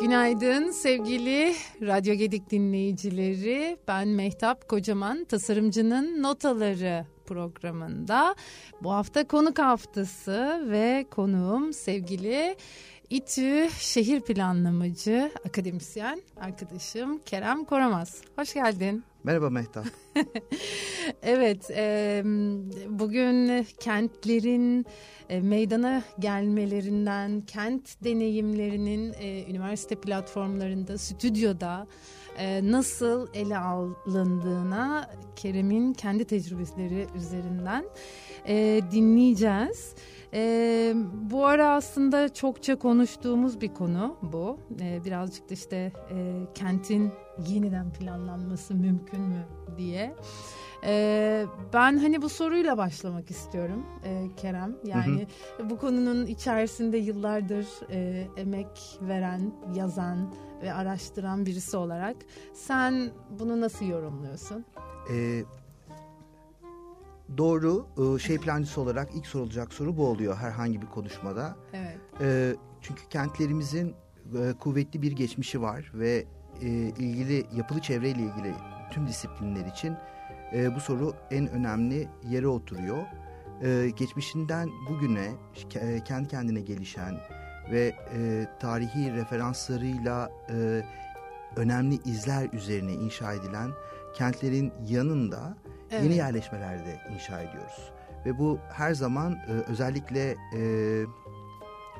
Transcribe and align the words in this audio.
Günaydın 0.00 0.70
sevgili 0.70 1.54
Radyo 1.82 2.14
Gedik 2.14 2.50
dinleyicileri. 2.50 3.76
Ben 3.88 4.08
Mehtap 4.08 4.68
Kocaman, 4.68 5.24
tasarımcının 5.24 6.22
notaları 6.22 7.06
programında. 7.26 8.34
Bu 8.82 8.92
hafta 8.92 9.26
konuk 9.26 9.58
haftası 9.58 10.66
ve 10.70 11.06
konuğum 11.10 11.72
sevgili 11.72 12.56
İTÜ 13.10 13.68
şehir 13.78 14.20
planlamacı, 14.20 15.32
akademisyen 15.48 16.22
arkadaşım 16.40 17.18
Kerem 17.18 17.64
Koramaz. 17.64 18.22
Hoş 18.36 18.54
geldin. 18.54 19.04
Merhaba 19.26 19.50
Mehtap. 19.50 19.86
evet, 21.22 21.70
e, 21.70 22.22
bugün 22.88 23.66
kentlerin 23.80 24.86
e, 25.28 25.40
meydana 25.40 26.02
gelmelerinden, 26.18 27.40
kent 27.40 28.04
deneyimlerinin 28.04 29.12
e, 29.20 29.50
üniversite 29.50 29.94
platformlarında, 29.94 30.98
stüdyoda 30.98 31.86
e, 32.38 32.70
nasıl 32.70 33.28
ele 33.34 33.58
alındığına 33.58 35.10
Kerem'in 35.36 35.92
kendi 35.92 36.24
tecrübeleri 36.24 37.06
üzerinden 37.16 37.84
e, 38.48 38.80
dinleyeceğiz. 38.92 39.94
E, 40.34 40.92
bu 41.30 41.46
ara 41.46 41.70
aslında 41.70 42.34
çokça 42.34 42.76
konuştuğumuz 42.76 43.60
bir 43.60 43.74
konu 43.74 44.16
bu. 44.22 44.58
E, 44.80 45.04
birazcık 45.04 45.50
da 45.50 45.54
işte 45.54 45.92
e, 46.10 46.34
kentin 46.54 47.12
yeniden 47.48 47.92
planlanması 47.92 48.74
mümkün 48.74 49.20
mü 49.20 49.46
diye. 49.78 50.14
Ee, 50.84 51.46
ben 51.72 51.98
hani 51.98 52.22
bu 52.22 52.28
soruyla 52.28 52.78
başlamak 52.78 53.30
istiyorum 53.30 53.86
e, 54.04 54.26
Kerem. 54.36 54.76
Yani 54.84 55.26
hı 55.58 55.62
hı. 55.62 55.70
bu 55.70 55.78
konunun 55.78 56.26
içerisinde 56.26 56.96
yıllardır 56.96 57.66
e, 57.90 58.26
emek 58.36 58.98
veren, 59.00 59.52
yazan 59.74 60.34
ve 60.62 60.72
araştıran 60.72 61.46
birisi 61.46 61.76
olarak 61.76 62.16
sen 62.54 63.10
bunu 63.30 63.60
nasıl 63.60 63.86
yorumluyorsun? 63.86 64.64
Ee, 65.10 65.42
doğru. 67.38 67.86
E, 68.16 68.18
şey 68.18 68.38
plancısı 68.38 68.80
olarak 68.80 69.08
ilk 69.14 69.26
sorulacak 69.26 69.72
soru 69.72 69.96
bu 69.96 70.06
oluyor 70.06 70.36
herhangi 70.36 70.82
bir 70.82 70.86
konuşmada. 70.86 71.56
Evet. 71.72 71.98
Ee, 72.20 72.56
çünkü 72.80 73.08
kentlerimizin 73.08 73.94
e, 74.38 74.52
kuvvetli 74.60 75.02
bir 75.02 75.12
geçmişi 75.12 75.62
var 75.62 75.92
ve 75.94 76.24
e, 76.62 76.68
ilgili 76.68 77.46
yapılı 77.54 77.80
çevreyle 77.80 78.20
ilgili 78.20 78.54
tüm 78.90 79.06
disiplinler 79.08 79.66
için 79.66 79.96
e, 80.52 80.74
bu 80.74 80.80
soru 80.80 81.14
en 81.30 81.48
önemli 81.48 82.08
yere 82.28 82.48
oturuyor. 82.48 83.02
E, 83.62 83.90
geçmişinden 83.96 84.68
bugüne 84.88 85.32
e, 85.74 86.04
kendi 86.04 86.28
kendine 86.28 86.60
gelişen 86.60 87.14
ve 87.70 87.94
e, 88.14 88.46
tarihi 88.60 89.12
referanslarıyla 89.12 90.30
e, 90.50 90.82
önemli 91.56 91.94
izler 92.04 92.48
üzerine 92.52 92.92
inşa 92.92 93.32
edilen 93.32 93.70
kentlerin 94.14 94.72
yanında 94.88 95.56
evet. 95.96 96.04
yeni 96.04 96.16
yerleşmelerde 96.16 97.00
inşa 97.14 97.40
ediyoruz. 97.40 97.92
Ve 98.26 98.38
bu 98.38 98.58
her 98.72 98.94
zaman 98.94 99.32
e, 99.32 99.52
özellikle 99.52 100.36
e, 100.56 100.60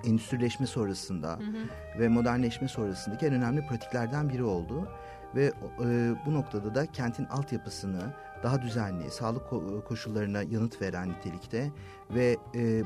endüstrileşme 0.05 0.67
sonrasında 0.67 1.29
hı 1.29 1.43
hı. 1.43 2.01
ve 2.01 2.09
modernleşme 2.09 2.69
sonrasındaki 2.69 3.27
en 3.27 3.35
önemli 3.35 3.67
pratiklerden 3.67 4.29
biri 4.29 4.45
oldu. 4.45 4.89
Ve 5.35 5.53
e, 5.85 6.15
bu 6.27 6.35
noktada 6.35 6.75
da 6.75 6.87
kentin 6.87 7.25
altyapısını 7.25 8.01
daha 8.43 8.63
düzenli, 8.63 9.11
sağlık 9.11 9.51
koşullarına 9.89 10.43
yanıt 10.43 10.83
veren 10.83 11.09
nitelikte 11.09 11.71
ve 12.11 12.37
e, 12.55 12.83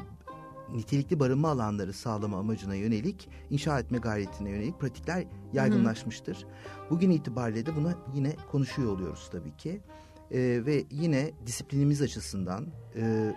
nitelikli 0.75 1.21
barınma 1.21 1.49
alanları 1.49 1.93
sağlama 1.93 2.39
amacına 2.39 2.75
yönelik, 2.75 3.29
inşa 3.51 3.79
etme 3.79 3.99
gayretine 3.99 4.51
yönelik 4.51 4.81
pratikler 4.81 5.25
yaygınlaşmıştır. 5.53 6.37
Hı 6.37 6.41
hı. 6.41 6.91
Bugün 6.91 7.11
itibariyle 7.11 7.67
de 7.67 7.77
buna 7.77 7.95
yine 8.15 8.37
konuşuyor 8.51 8.93
oluyoruz 8.93 9.29
tabii 9.33 9.57
ki. 9.57 9.81
E, 10.31 10.39
ve 10.67 10.85
yine 10.91 11.31
disiplinimiz 11.47 12.03
açısından 12.03 12.67
e, 12.97 13.33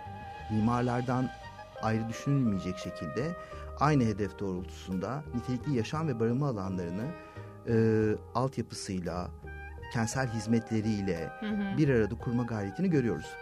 mimarlardan 0.51 1.29
ayrı 1.81 2.09
düşünülmeyecek 2.09 2.77
şekilde 2.77 3.35
aynı 3.79 4.03
hedef 4.03 4.39
doğrultusunda 4.39 5.23
nitelikli 5.35 5.77
yaşam 5.77 6.07
ve 6.07 6.19
barınma 6.19 6.47
alanlarını 6.47 7.05
e, 7.67 7.75
altyapısıyla, 8.35 9.29
kentsel 9.93 10.27
hizmetleriyle 10.27 11.29
hı 11.39 11.45
hı. 11.45 11.77
bir 11.77 11.89
arada 11.89 12.15
kurma 12.15 12.43
gayretini 12.43 12.89
görüyoruz. 12.89 13.35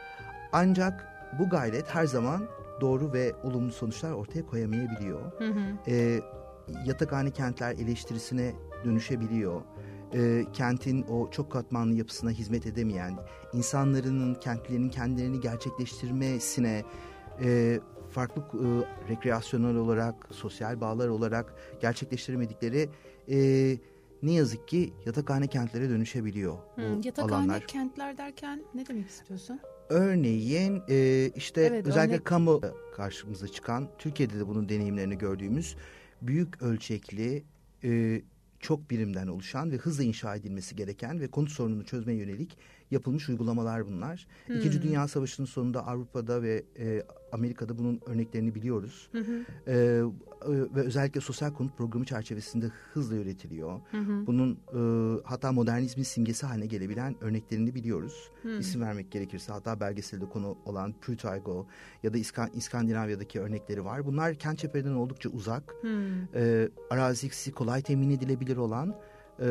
Ancak 0.51 1.07
bu 1.39 1.50
gayret 1.50 1.95
her 1.95 2.06
zaman 2.06 2.47
doğru 2.81 3.13
ve 3.13 3.33
olumlu 3.44 3.72
sonuçlar 3.72 4.12
ortaya 4.12 4.45
koyamayabiliyor. 4.45 5.31
Hı 5.38 5.47
hı. 5.47 5.91
E, 5.91 6.22
yatakhane 6.85 7.31
kentler 7.31 7.72
eleştirisine 7.72 8.53
dönüşebiliyor. 8.85 9.62
E, 10.14 10.46
kentin 10.54 11.02
o 11.04 11.32
çok 11.32 11.52
katmanlı 11.52 11.96
yapısına 11.96 12.30
hizmet 12.30 12.66
edemeyen, 12.66 13.18
insanların 13.54 14.34
kentlerinin 14.34 14.90
kendilerini 14.90 15.40
gerçekleştirmesine 15.40 16.84
e, 17.44 17.80
farklı 18.10 18.42
e, 18.42 18.68
rekreasyonel 19.10 19.76
olarak, 19.76 20.16
sosyal 20.32 20.82
bağlar 20.82 21.08
olarak 21.08 21.54
gerçekleştiremedikleri 21.82 22.90
e, 23.30 23.38
ne 24.24 24.32
yazık 24.32 24.68
ki 24.68 24.94
yatakhane 25.06 25.48
kentlere 25.48 25.90
dönüşebiliyor 25.90 26.58
hmm, 26.76 27.02
yatakhane 27.04 27.36
alanlar. 27.36 27.68
kentler 27.68 28.18
derken 28.18 28.64
ne 28.74 28.88
demek 28.88 29.10
istiyorsun? 29.10 29.60
Örneğin 29.90 30.84
e, 30.90 31.30
işte 31.36 31.62
evet, 31.62 31.88
özellikle 31.88 32.16
örnek... 32.16 32.26
kamu 32.26 32.62
karşımıza 32.96 33.48
çıkan, 33.48 33.88
Türkiye'de 33.98 34.40
de 34.40 34.48
bunun 34.48 34.70
deneyimlerini 34.70 35.18
gördüğümüz 35.18 35.76
büyük 36.22 36.62
ölçekli 36.62 37.44
e, 37.84 38.22
çok 38.62 38.90
birimden 38.90 39.28
oluşan 39.28 39.72
ve 39.72 39.78
hızla 39.78 40.04
inşa 40.04 40.36
edilmesi 40.36 40.76
gereken 40.76 41.20
ve 41.20 41.28
konut 41.28 41.52
sorununu 41.52 41.86
çözmeye 41.86 42.18
yönelik 42.18 42.58
yapılmış 42.92 43.30
uygulamalar 43.30 43.88
bunlar. 43.88 44.28
Hmm. 44.46 44.56
İkinci 44.56 44.82
Dünya 44.82 45.08
Savaşı'nın 45.08 45.48
sonunda 45.48 45.88
Avrupa'da 45.88 46.42
ve 46.42 46.64
e, 46.80 47.04
Amerika'da 47.31 47.78
bunun 47.78 48.02
örneklerini 48.06 48.56
biliyoruz. 48.56 49.09
Hı 49.12 49.19
hı. 49.19 49.46
E, 49.68 50.03
ve 50.47 50.81
özellikle 50.81 51.22
sosyal 51.22 51.53
konut 51.53 51.78
programı 51.78 52.06
çerçevesinde 52.06 52.66
hızla 52.94 53.16
üretiliyor. 53.16 53.80
Hı 53.92 53.97
hı. 53.97 54.28
Bunun 54.28 54.59
e, 54.74 54.81
hatta 55.25 55.52
modernizmin 55.52 56.03
simgesi 56.03 56.46
haline 56.46 56.66
gelebilen 56.66 57.16
örneklerini 57.24 57.75
biliyoruz. 57.75 58.31
Hı. 58.42 58.58
İsim 58.58 58.81
vermek 58.81 59.12
gerekirse 59.12 59.53
hatta 59.53 59.80
belgeselde 59.80 60.25
konu 60.25 60.58
olan 60.66 60.94
Pürtaygo 61.02 61.68
ya 62.03 62.14
da 62.14 62.18
İskan, 62.18 62.50
İskandinavya'daki 62.53 63.40
örnekleri 63.40 63.86
var. 63.86 64.06
Bunlar 64.06 64.36
kent 64.36 64.59
çeperden 64.59 64.94
oldukça 64.94 65.30
uzak. 65.30 65.75
Hı. 65.81 66.12
E, 66.36 66.69
arazisi 66.90 67.52
kolay 67.52 67.81
temin 67.81 68.09
edilebilir 68.09 68.58
olan 68.58 68.96
e, 69.40 69.48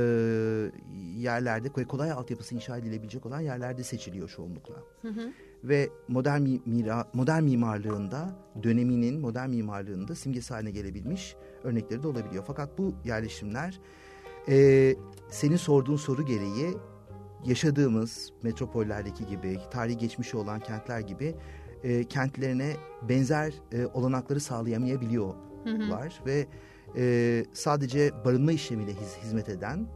yerlerde 1.17 1.69
kolay 1.69 2.13
altyapısı 2.13 2.55
inşa 2.55 2.77
edilebilecek 2.79 3.27
olan 3.27 3.41
yerlerde 3.41 3.85
seçiliyor 3.85 4.29
çoğunlukla. 4.29 4.75
Hı 5.03 5.09
hı. 5.09 5.33
Ve 5.65 5.91
modern 6.09 6.43
mira, 6.67 7.11
modern 7.15 7.43
mimarlığında 7.43 8.37
döneminin 8.63 9.21
modern 9.21 9.51
mimarlığında 9.51 10.15
simgesi 10.15 10.55
haline 10.55 10.71
gelebilmiş 10.71 11.37
örnekleri 11.65 12.03
de 12.03 12.09
olabiliyor. 12.09 12.45
Fakat 12.47 12.79
bu 12.79 12.95
yerleşimler 13.05 13.81
e, 14.49 14.97
senin 15.31 15.57
sorduğun 15.57 15.97
soru 15.97 16.27
gereği 16.27 16.75
yaşadığımız 17.45 18.33
metropollerdeki 18.43 19.27
gibi 19.27 19.59
tarihi 19.71 19.99
geçmişi 19.99 20.37
olan 20.37 20.61
kentler 20.61 21.01
gibi 21.01 21.35
e, 21.83 22.05
kentlerine 22.05 22.77
benzer 23.09 23.55
e, 23.73 23.87
olanakları 23.87 24.41
sağlayamayabiliyorlar 24.41 26.13
hı 26.15 26.23
hı. 26.23 26.27
ve 26.27 26.47
e, 26.97 27.45
sadece 27.53 28.11
barınma 28.25 28.53
işlemiyle 28.53 28.93
hiz, 28.93 29.17
hizmet 29.23 29.49
eden 29.49 29.87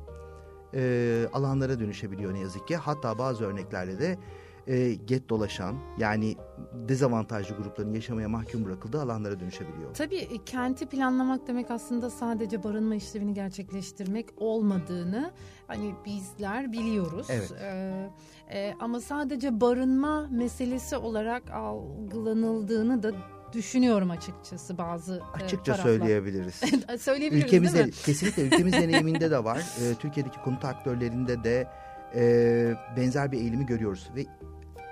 e, 0.75 1.27
alanlara 1.33 1.81
dönüşebiliyor 1.81 2.35
ne 2.35 2.41
yazık 2.41 2.69
ki. 2.69 2.77
Hatta 2.77 3.19
bazı 3.19 3.45
örneklerde 3.45 3.99
de 3.99 4.19
e, 4.67 4.95
get 4.95 5.29
dolaşan 5.29 5.77
yani 5.99 6.37
dezavantajlı 6.89 7.57
grupların 7.57 7.95
yaşamaya 7.95 8.29
mahkum 8.29 8.65
bırakıldığı 8.65 9.03
alanlara 9.03 9.41
dönüşebiliyor. 9.41 9.95
Tabii 9.95 10.17
e, 10.17 10.45
kenti 10.45 10.87
planlamak 10.87 11.47
demek 11.47 11.71
aslında 11.71 12.11
sadece 12.11 12.65
barınma 12.65 12.95
işlevini 12.95 13.35
gerçekleştirmek 13.35 14.27
olmadığını 14.37 15.33
hani 15.67 15.95
bizler 16.05 16.73
biliyoruz. 16.73 17.27
Evet. 17.31 17.53
Ee, 17.61 18.11
e, 18.51 18.75
ama 18.81 19.01
sadece 19.01 19.61
barınma 19.61 20.27
meselesi 20.31 20.97
olarak 20.97 21.51
algılanıldığını 21.51 23.03
da 23.03 23.13
düşünüyorum 23.53 24.11
açıkçası 24.11 24.79
bazı 24.79 25.15
e, 25.15 25.45
Açıkça 25.45 25.73
taraflar. 25.73 25.85
söyleyebiliriz. 25.85 26.55
söyleyebiliriz 27.01 27.45
ülkemiz 27.45 27.75
değil 27.75 27.87
mi? 27.87 27.93
Kesinlikle 27.93 28.43
ülkemiz 28.43 28.73
deneyiminde 28.73 29.31
de 29.31 29.45
var. 29.45 29.59
E, 29.59 29.95
Türkiye'deki 29.95 30.43
konut 30.43 30.65
aktörlerinde 30.65 31.45
de 31.45 31.69
e, 32.15 32.75
benzer 32.97 33.33
bir 33.33 33.39
eğilimi 33.39 33.67
görüyoruz. 33.67 34.11
Ve 34.17 34.27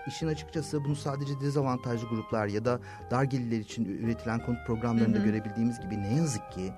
işin 0.07 0.27
açıkçası 0.27 0.85
bunu 0.85 0.97
sadece 0.97 1.41
dezavantajlı 1.41 2.09
gruplar 2.09 2.47
ya 2.47 2.65
da 2.65 2.81
dar 3.11 3.25
gelirler 3.25 3.59
için 3.59 3.85
üretilen 3.85 4.47
konut 4.47 4.67
programlarında 4.67 5.19
hı 5.19 5.23
hı. 5.23 5.25
görebildiğimiz 5.25 5.81
gibi 5.81 6.03
ne 6.03 6.15
yazık 6.15 6.53
ki 6.53 6.73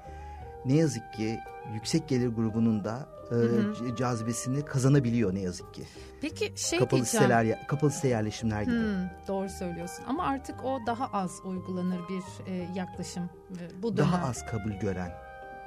ne 0.64 0.74
yazık 0.74 1.12
ki 1.12 1.38
yüksek 1.74 2.08
gelir 2.08 2.28
grubunun 2.28 2.84
da 2.84 3.08
e, 3.30 3.34
hı 3.34 3.38
hı. 3.38 3.96
cazibesini 3.96 4.64
kazanabiliyor 4.64 5.34
ne 5.34 5.40
yazık 5.40 5.74
ki. 5.74 5.82
Peki 6.20 6.52
şey 6.56 6.78
kapalı 6.78 7.00
diyeceğim. 7.00 7.24
siteler, 7.24 7.66
kapalı 7.66 7.90
site 7.90 8.08
yerleşimler 8.08 8.62
gibi. 8.62 8.74
Hmm, 8.74 9.08
doğru 9.28 9.48
söylüyorsun. 9.48 10.04
Ama 10.08 10.24
artık 10.24 10.64
o 10.64 10.78
daha 10.86 11.06
az 11.06 11.40
uygulanır 11.44 12.00
bir 12.08 12.52
e, 12.52 12.68
yaklaşım. 12.74 13.30
E, 13.50 13.82
bu 13.82 13.96
dönem. 13.96 14.12
Daha 14.12 14.28
az 14.28 14.46
kabul 14.46 14.72
gören. 14.72 15.12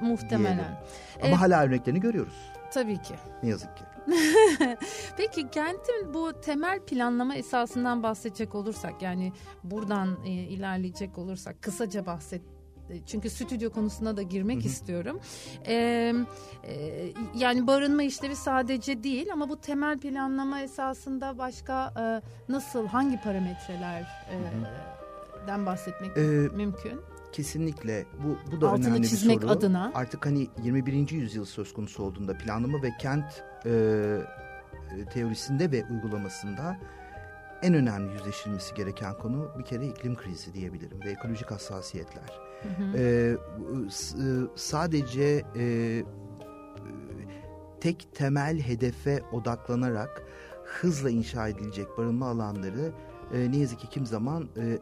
Muhtemelen. 0.02 0.58
Diyelim. 0.58 0.78
Ama 1.24 1.32
ee, 1.32 1.36
hala 1.36 1.64
örneklerini 1.64 2.00
görüyoruz. 2.00 2.52
Tabii 2.74 3.02
ki. 3.02 3.16
Ne 3.44 3.50
yazık 3.50 3.78
ki. 3.78 3.84
Peki 5.18 5.50
kentin 5.50 6.14
bu 6.14 6.42
temel 6.42 6.80
planlama 6.80 7.36
esasından 7.36 8.04
bahsedecek 8.04 8.56
olursak 8.56 9.02
yani 9.02 9.34
buradan 9.64 10.18
e, 10.26 10.30
ilerleyecek 10.30 11.18
olursak 11.18 11.62
kısaca 11.62 12.06
bahset 12.06 12.42
çünkü 13.06 13.30
stüdyo 13.30 13.70
konusuna 13.70 14.18
da 14.18 14.22
girmek 14.22 14.58
Hı-hı. 14.58 14.68
istiyorum. 14.68 15.20
Ee, 15.68 16.14
e, 16.64 17.14
yani 17.36 17.68
barınma 17.68 18.04
işlevi 18.04 18.36
sadece 18.36 19.04
değil 19.04 19.34
ama 19.34 19.50
bu 19.50 19.62
temel 19.62 20.00
planlama 20.00 20.62
esasında 20.62 21.38
başka 21.38 21.94
e, 22.00 22.22
nasıl 22.52 22.88
hangi 22.88 23.22
parametrelerden 23.22 25.62
e, 25.62 25.66
bahsetmek 25.66 26.18
ee, 26.18 26.22
mümkün? 26.56 27.02
Kesinlikle 27.32 28.06
bu 28.24 28.56
bu 28.56 28.62
da 28.62 28.70
Altını 28.70 28.88
önemli 28.88 29.02
bir 29.02 29.08
soru. 29.08 29.50
adına. 29.50 29.92
Artık 29.96 30.26
hani 30.26 30.48
21. 30.64 31.10
yüzyıl 31.10 31.46
söz 31.46 31.74
konusu 31.74 32.04
olduğunda 32.04 32.38
planlama 32.38 32.82
ve 32.84 32.92
kent 33.00 33.44
e, 33.66 33.72
teorisinde 35.14 35.72
ve 35.72 35.86
uygulamasında 35.92 36.78
en 37.62 37.74
önemli 37.74 38.14
yüzleşilmesi 38.14 38.76
gereken 38.76 39.14
konu 39.14 39.50
bir 39.60 39.64
kere 39.64 39.88
iklim 39.88 40.16
krizi 40.16 40.54
diyebilirim 40.54 41.00
ve 41.06 41.12
ekolojik 41.12 41.52
hassasiyetler. 41.52 42.40
Hı 42.64 42.84
hı. 42.84 42.98
Ee, 42.98 43.38
sadece 44.56 45.44
e, 45.56 46.04
tek 47.80 48.08
temel 48.14 48.60
hedefe 48.60 49.22
odaklanarak 49.32 50.24
hızla 50.64 51.10
inşa 51.10 51.48
edilecek 51.48 51.88
barınma 51.98 52.28
alanları 52.28 52.92
e, 53.34 53.52
ne 53.52 53.58
yazık 53.58 53.80
ki 53.80 53.90
kim 53.90 54.06
zaman 54.06 54.50
e, 54.58 54.80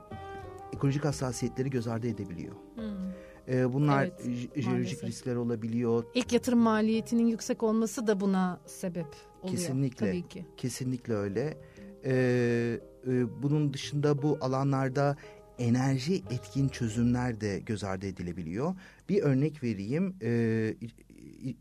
ekolojik 0.76 1.06
hassasiyetleri 1.06 1.70
göz 1.70 1.88
ardı 1.88 2.08
edebiliyor. 2.08 2.56
Hmm. 2.76 3.74
bunlar 3.74 4.04
evet, 4.04 4.56
jeolojik 4.56 5.04
riskler 5.04 5.36
olabiliyor. 5.36 6.04
İlk 6.14 6.34
yatırım 6.34 6.60
maliyetinin 6.60 7.28
yüksek 7.28 7.64
olması 7.64 8.08
da 8.08 8.20
buna 8.20 8.60
sebep 8.66 9.08
oluyor. 9.42 9.58
Kesinlikle. 9.58 10.06
Tabii 10.06 10.28
ki. 10.28 10.46
Kesinlikle 10.58 11.14
öyle. 11.14 11.58
Ee, 12.06 12.80
e, 13.08 13.44
bunun 13.44 13.74
dışında 13.74 14.22
bu 14.22 14.38
alanlarda 14.42 15.18
enerji 15.60 16.16
etkin 16.16 16.68
çözümler 16.68 17.42
de 17.42 17.60
göz 17.60 17.84
ardı 17.84 18.06
edilebiliyor. 18.06 18.76
Bir 19.10 19.24
örnek 19.24 19.64
vereyim. 19.64 20.16
Ee, 20.22 20.76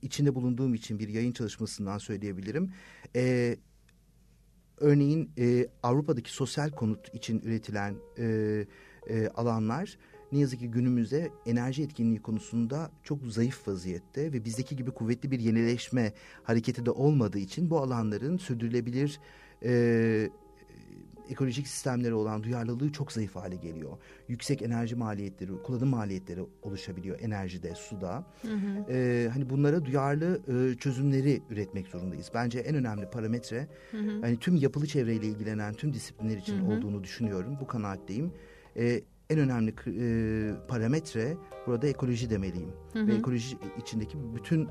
içinde 0.02 0.34
bulunduğum 0.34 0.74
için 0.74 0.98
bir 0.98 1.08
yayın 1.08 1.32
çalışmasından 1.32 1.98
söyleyebilirim. 1.98 2.72
Ee, 3.16 3.56
örneğin 4.76 5.30
e, 5.38 5.66
Avrupa'daki 5.82 6.32
sosyal 6.32 6.70
konut 6.70 7.14
için 7.14 7.40
üretilen 7.40 7.94
e, 8.18 8.66
e, 9.08 9.28
alanlar 9.28 9.98
ne 10.32 10.38
yazık 10.38 10.60
ki 10.60 10.70
günümüzde 10.70 11.30
enerji 11.46 11.82
etkinliği 11.82 12.22
konusunda 12.22 12.90
çok 13.02 13.26
zayıf 13.26 13.68
vaziyette 13.68 14.32
ve 14.32 14.44
bizdeki 14.44 14.76
gibi 14.76 14.90
kuvvetli 14.90 15.30
bir 15.30 15.40
yenileşme 15.40 16.12
hareketi 16.42 16.86
de 16.86 16.90
olmadığı 16.90 17.38
için 17.38 17.70
bu 17.70 17.78
alanların 17.78 18.36
sürdürülebilir 18.36 19.20
e, 19.64 20.30
ekolojik 21.30 21.68
sistemlere 21.68 22.14
olan 22.14 22.42
duyarlılığı 22.42 22.92
çok 22.92 23.12
zayıf 23.12 23.36
hale 23.36 23.56
geliyor. 23.56 23.98
Yüksek 24.28 24.62
enerji 24.62 24.96
maliyetleri, 24.96 25.62
kullanım 25.62 25.88
maliyetleri 25.88 26.40
oluşabiliyor 26.62 27.20
enerjide, 27.20 27.74
suda. 27.74 28.26
Hı 28.42 28.48
hı. 28.48 28.84
Ee, 28.88 29.28
hani 29.32 29.50
bunlara 29.50 29.84
duyarlı 29.84 30.40
e, 30.48 30.76
çözümleri 30.76 31.42
üretmek 31.50 31.86
zorundayız. 31.86 32.30
Bence 32.34 32.58
en 32.58 32.74
önemli 32.74 33.10
parametre 33.10 33.68
hı 33.90 33.98
hı. 33.98 34.20
hani 34.20 34.36
tüm 34.38 34.56
yapılı 34.56 34.86
çevreyle 34.86 35.26
ilgilenen 35.26 35.74
tüm 35.74 35.92
disiplinler 35.92 36.36
için 36.36 36.58
hı 36.58 36.66
hı. 36.66 36.76
olduğunu 36.76 37.04
düşünüyorum. 37.04 37.56
Bu 37.60 37.66
kanaatteyim. 37.66 38.32
Ee, 38.76 39.02
en 39.30 39.38
önemli 39.38 39.74
e, 39.86 40.66
parametre 40.68 41.36
burada 41.66 41.86
ekoloji 41.86 42.30
demeliyim. 42.30 42.72
Hı 42.92 42.98
hı. 42.98 43.06
Ve 43.06 43.14
ekoloji 43.14 43.56
içindeki 43.78 44.18
bütün 44.34 44.64
e, 44.64 44.68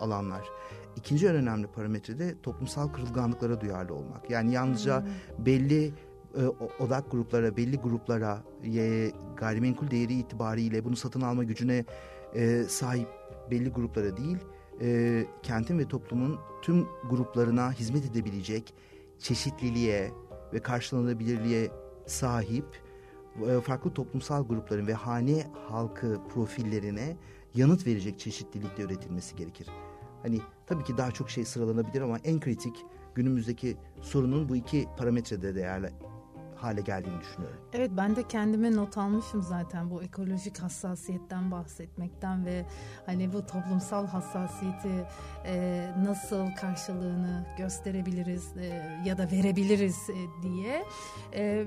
alanlar. 0.00 0.48
İkinci 0.96 1.26
en 1.26 1.34
önemli 1.34 1.66
parametre 1.66 2.18
de 2.18 2.34
toplumsal 2.42 2.88
kırılganlıklara 2.88 3.60
duyarlı 3.60 3.94
olmak. 3.94 4.30
Yani 4.30 4.52
yalnızca 4.52 5.00
hmm. 5.00 5.46
belli 5.46 5.92
e, 6.36 6.46
odak 6.78 7.10
gruplara, 7.10 7.56
belli 7.56 7.76
gruplara 7.76 8.42
e, 8.64 9.10
gayrimenkul 9.36 9.90
değeri 9.90 10.14
itibariyle 10.14 10.84
bunu 10.84 10.96
satın 10.96 11.20
alma 11.20 11.44
gücüne 11.44 11.84
e, 12.34 12.62
sahip 12.62 13.08
belli 13.50 13.68
gruplara 13.68 14.16
değil, 14.16 14.38
e, 14.80 15.24
kentin 15.42 15.78
ve 15.78 15.88
toplumun 15.88 16.38
tüm 16.62 16.86
gruplarına 17.10 17.72
hizmet 17.72 18.04
edebilecek 18.04 18.74
çeşitliliğe 19.18 20.10
ve 20.52 20.58
karşılanabilirliğe 20.58 21.70
sahip 22.06 22.64
e, 22.64 22.83
farklı 23.64 23.94
toplumsal 23.94 24.46
grupların 24.46 24.86
ve 24.86 24.94
hane 24.94 25.46
halkı 25.68 26.20
profillerine 26.34 27.16
yanıt 27.54 27.86
verecek 27.86 28.18
çeşitlilikte 28.18 28.82
üretilmesi 28.82 29.36
gerekir. 29.36 29.68
Hani 30.22 30.40
tabii 30.66 30.84
ki 30.84 30.96
daha 30.96 31.10
çok 31.10 31.30
şey 31.30 31.44
sıralanabilir 31.44 32.00
ama 32.00 32.18
en 32.18 32.40
kritik 32.40 32.76
günümüzdeki 33.14 33.76
sorunun 34.00 34.48
bu 34.48 34.56
iki 34.56 34.88
parametrede 34.96 35.54
değerli 35.54 35.90
hale 36.56 36.80
geldiğini 36.80 37.20
düşünüyorum. 37.20 37.58
Evet 37.72 37.90
ben 37.96 38.16
de 38.16 38.28
kendime 38.28 38.72
not 38.72 38.98
almışım 38.98 39.42
zaten 39.42 39.90
bu 39.90 40.02
ekolojik 40.02 40.58
hassasiyetten 40.58 41.50
bahsetmekten 41.50 42.46
ve 42.46 42.64
hani 43.06 43.32
bu 43.32 43.46
toplumsal 43.46 44.06
hassasiyeti 44.06 45.06
e, 45.46 45.86
nasıl 46.04 46.54
karşılığını 46.60 47.46
gösterebiliriz 47.58 48.56
e, 48.56 49.00
ya 49.04 49.18
da 49.18 49.30
verebiliriz 49.30 50.10
e, 50.10 50.42
diye. 50.42 50.84
E, 51.34 51.66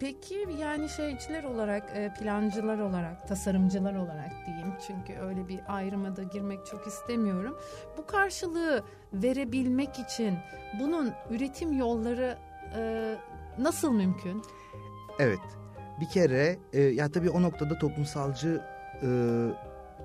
peki 0.00 0.46
yani 0.60 0.88
şeyciler 0.88 1.44
olarak 1.44 1.90
e, 1.94 2.14
plancılar 2.14 2.78
olarak 2.78 3.28
tasarımcılar 3.28 3.94
olarak 3.94 4.32
diyeyim 4.46 4.74
çünkü 4.86 5.20
öyle 5.20 5.48
bir 5.48 5.60
ayrıma 5.68 6.16
da 6.16 6.22
girmek 6.22 6.66
çok 6.66 6.86
istemiyorum. 6.86 7.56
Bu 7.96 8.06
karşılığı 8.06 8.82
verebilmek 9.12 9.98
için 9.98 10.38
bunun 10.80 11.12
üretim 11.30 11.72
yolları 11.72 12.38
e, 12.76 13.14
nasıl 13.58 13.92
mümkün? 13.92 14.42
Evet. 15.18 15.40
Bir 16.00 16.08
kere 16.08 16.58
e, 16.72 16.80
ya 16.80 17.10
tabii 17.10 17.30
o 17.30 17.42
noktada 17.42 17.78
toplumsalcı 17.78 18.62
e, 19.02 19.08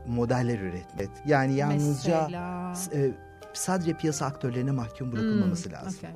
modeller 0.08 0.60
üretmek. 0.60 1.10
Yani 1.26 1.56
yalnızca 1.56 2.30
e, 2.94 3.12
sadece 3.54 3.98
piyasa 3.98 4.26
aktörlerine 4.26 4.72
mahkum 4.72 5.12
bırakılmaması 5.12 5.70
hmm, 5.70 5.76
lazım. 5.76 6.00
Okay. 6.00 6.12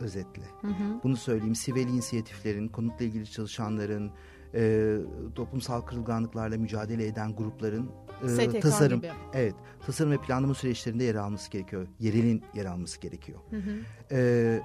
Özetle. 0.00 0.42
Hı 0.60 0.66
hı. 0.66 1.00
Bunu 1.04 1.16
söyleyeyim. 1.16 1.54
Sivil 1.54 1.88
inisiyatiflerin, 1.88 2.68
konutla 2.68 3.04
ilgili 3.04 3.30
çalışanların, 3.30 4.12
e, 4.54 4.96
toplumsal 5.34 5.80
kırılganlıklarla 5.80 6.58
mücadele 6.58 7.06
eden 7.06 7.36
grupların 7.36 7.90
e, 8.38 8.60
tasarım 8.60 9.00
gibi. 9.00 9.12
evet 9.34 9.54
tasarım 9.86 10.10
ve 10.10 10.16
planlama 10.16 10.54
süreçlerinde 10.54 11.04
yer 11.04 11.14
alması 11.14 11.50
gerekiyor. 11.50 11.86
Yerelin 12.00 12.42
yer 12.54 12.64
alması 12.64 13.00
gerekiyor. 13.00 13.38
Hı 13.50 13.56
hı. 13.56 13.70
E, 14.12 14.60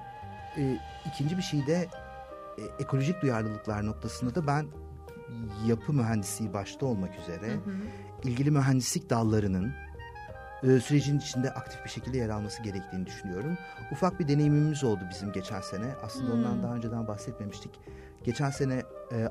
e, 0.58 0.78
ikinci 1.06 1.36
bir 1.36 1.42
şey 1.42 1.66
de 1.66 1.88
e, 2.58 2.62
ekolojik 2.78 3.22
duyarlılıklar 3.22 3.86
noktasında 3.86 4.34
da 4.34 4.46
ben 4.46 4.66
yapı 5.66 5.92
mühendisliği 5.92 6.52
başta 6.52 6.86
olmak 6.86 7.18
üzere 7.18 7.48
hı 7.48 7.54
hı. 7.54 8.28
ilgili 8.28 8.50
mühendislik 8.50 9.10
dallarının 9.10 9.72
e, 10.62 10.80
sürecin 10.80 11.18
içinde 11.18 11.50
aktif 11.50 11.84
bir 11.84 11.90
şekilde 11.90 12.18
yer 12.18 12.28
alması 12.28 12.62
gerektiğini 12.62 13.06
düşünüyorum. 13.06 13.58
Ufak 13.92 14.20
bir 14.20 14.28
deneyimimiz 14.28 14.84
oldu 14.84 15.00
bizim 15.10 15.32
geçen 15.32 15.60
sene. 15.60 15.94
Aslında 16.02 16.32
hmm. 16.32 16.38
ondan 16.38 16.62
daha 16.62 16.74
önceden 16.74 17.08
bahsetmemiştik. 17.08 17.70
Geçen 18.24 18.50
sene 18.50 18.82
e, 19.12 19.28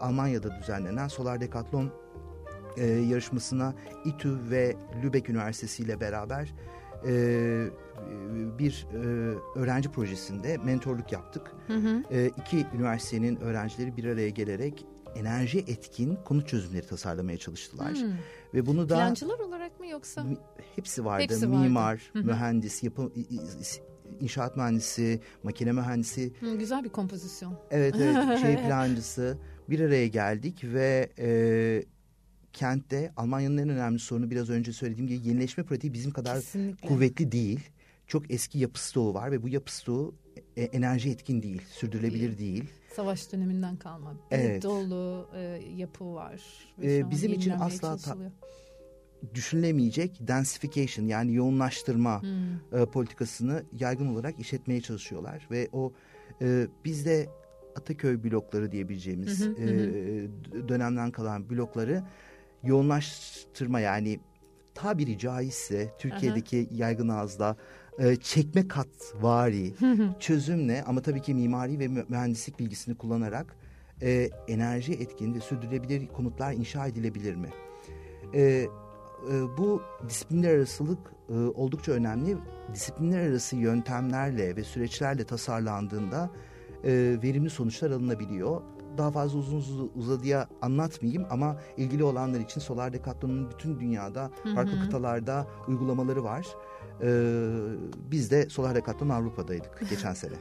Almanya'da 0.00 0.58
düzenlenen 0.60 1.08
Solar 1.08 1.40
Decathlon 1.40 1.92
e, 2.76 2.86
yarışmasına 2.86 3.74
İTÜ 4.04 4.50
ve 4.50 4.76
Lübeck 5.02 5.28
Üniversitesi 5.28 5.82
ile 5.82 6.00
beraber 6.00 6.54
e, 7.06 7.66
bir 8.58 8.86
e, 8.94 8.98
öğrenci 9.58 9.90
projesinde 9.90 10.56
mentorluk 10.58 11.12
yaptık. 11.12 11.52
Hı 11.66 11.74
hı. 11.74 12.02
E, 12.10 12.26
iki 12.26 12.66
üniversitenin 12.74 13.36
öğrencileri 13.36 13.96
bir 13.96 14.04
araya 14.04 14.28
gelerek 14.28 14.86
enerji 15.14 15.58
etkin 15.58 16.18
konut 16.24 16.48
çözümleri 16.48 16.86
tasarlamaya 16.86 17.38
çalıştılar. 17.38 17.94
Hmm. 17.94 18.12
Ve 18.54 18.66
bunu 18.66 18.88
da 18.88 18.94
plancılar 18.94 19.38
olarak 19.38 19.80
mı 19.80 19.86
yoksa 19.86 20.24
hepsi 20.76 21.04
vardı. 21.04 21.22
Hepsi 21.22 21.46
Mimar, 21.46 21.92
vardı. 21.92 22.02
Hı 22.12 22.18
hı. 22.18 22.24
mühendis, 22.24 22.82
yapı 22.82 23.12
inşaat 24.20 24.56
mühendisi, 24.56 25.20
makine 25.42 25.72
mühendisi. 25.72 26.32
Hı, 26.40 26.54
güzel 26.54 26.84
bir 26.84 26.88
kompozisyon. 26.88 27.54
Evet, 27.70 27.94
evet 27.98 28.38
şey 28.40 28.56
plancısı 28.56 29.38
bir 29.70 29.80
araya 29.80 30.06
geldik 30.06 30.64
ve 30.64 31.10
e, 31.18 31.82
kentte 32.60 33.12
Almanya'nın 33.16 33.58
en 33.58 33.68
önemli 33.68 33.98
sorunu 33.98 34.30
biraz 34.30 34.50
önce 34.50 34.72
söylediğim 34.72 35.08
gibi 35.08 35.28
yenileşme 35.28 35.64
pratiği 35.64 35.92
bizim 35.92 36.10
kadar 36.10 36.34
Kesinlikle. 36.34 36.88
kuvvetli 36.88 37.32
değil. 37.32 37.60
Çok 38.06 38.30
eski 38.30 38.58
yapı 38.58 38.84
stoğu 38.84 39.14
var 39.14 39.32
ve 39.32 39.42
bu 39.42 39.48
yapı 39.48 39.74
stoğu 39.74 40.14
e, 40.56 40.62
enerji 40.62 41.10
etkin 41.10 41.42
değil, 41.42 41.62
sürdürülebilir 41.68 42.38
değil. 42.38 42.38
değil. 42.38 42.70
Savaş 42.96 43.32
döneminden 43.32 43.76
kalma. 43.76 44.14
Bir 44.14 44.36
evet. 44.36 44.62
dolu 44.62 45.28
e, 45.34 45.40
yapı 45.76 46.14
var. 46.14 46.40
E, 46.82 47.10
bizim 47.10 47.32
için 47.32 47.50
asla 47.50 47.96
ta, 47.96 48.16
düşünülemeyecek 49.34 50.28
densification 50.28 51.06
yani 51.06 51.34
yoğunlaştırma 51.34 52.22
hmm. 52.22 52.80
e, 52.80 52.86
politikasını 52.86 53.64
yaygın 53.78 54.06
olarak 54.06 54.40
işletmeye 54.40 54.80
çalışıyorlar 54.80 55.46
ve 55.50 55.68
o 55.72 55.92
e, 56.42 56.66
bizde 56.84 57.28
Ataköy 57.76 58.24
blokları 58.24 58.72
diyebileceğimiz 58.72 59.40
hı 59.40 59.50
hı, 59.50 59.62
e, 59.62 60.68
dönemden 60.68 61.10
kalan 61.10 61.50
blokları 61.50 62.02
yoğunlaştırma 62.62 63.80
yani 63.80 64.20
tabiri 64.74 65.18
caizse 65.18 65.90
Türkiye'deki 65.98 66.68
Aha. 66.70 66.76
yaygın 66.78 67.08
ağızda 67.08 67.56
e, 67.98 68.16
çekme 68.16 68.68
kat 68.68 68.88
vari 69.20 69.72
çözümle 70.20 70.84
ama 70.86 71.02
tabii 71.02 71.22
ki 71.22 71.34
mimari 71.34 71.78
ve 71.78 71.88
mühendislik 71.88 72.58
bilgisini 72.58 72.96
kullanarak 72.96 73.56
e, 74.02 74.30
enerji 74.48 74.92
etkin 74.92 75.34
ve 75.34 75.40
sürdürülebilir 75.40 76.08
konutlar 76.08 76.52
inşa 76.52 76.86
edilebilir 76.86 77.34
mi? 77.34 77.48
E, 78.34 78.40
e, 78.40 78.66
bu 79.58 79.82
disiplinler 80.08 80.54
arasılık 80.54 80.98
e, 81.28 81.34
oldukça 81.34 81.92
önemli. 81.92 82.36
Disiplinler 82.74 83.30
arası 83.30 83.56
yöntemlerle 83.56 84.56
ve 84.56 84.64
süreçlerle 84.64 85.24
tasarlandığında 85.24 86.30
e, 86.84 86.90
verimli 87.22 87.50
sonuçlar 87.50 87.90
alınabiliyor. 87.90 88.62
Daha 88.98 89.10
fazla 89.10 89.38
uzun 89.38 89.90
uzadıya 89.96 90.48
anlatmayayım 90.62 91.26
ama 91.30 91.56
ilgili 91.76 92.04
olanlar 92.04 92.40
için 92.40 92.60
Solar 92.60 92.92
Decathlon'un 92.92 93.50
bütün 93.50 93.80
dünyada 93.80 94.30
farklı 94.54 94.80
kıtalarda 94.80 95.46
uygulamaları 95.68 96.24
var. 96.24 96.46
Ee, 97.02 97.50
biz 98.10 98.30
de 98.30 98.48
Solar 98.48 98.74
Decathlon 98.74 99.08
Avrupa'daydık 99.08 99.80
geçen 99.90 100.14
sene. 100.14 100.34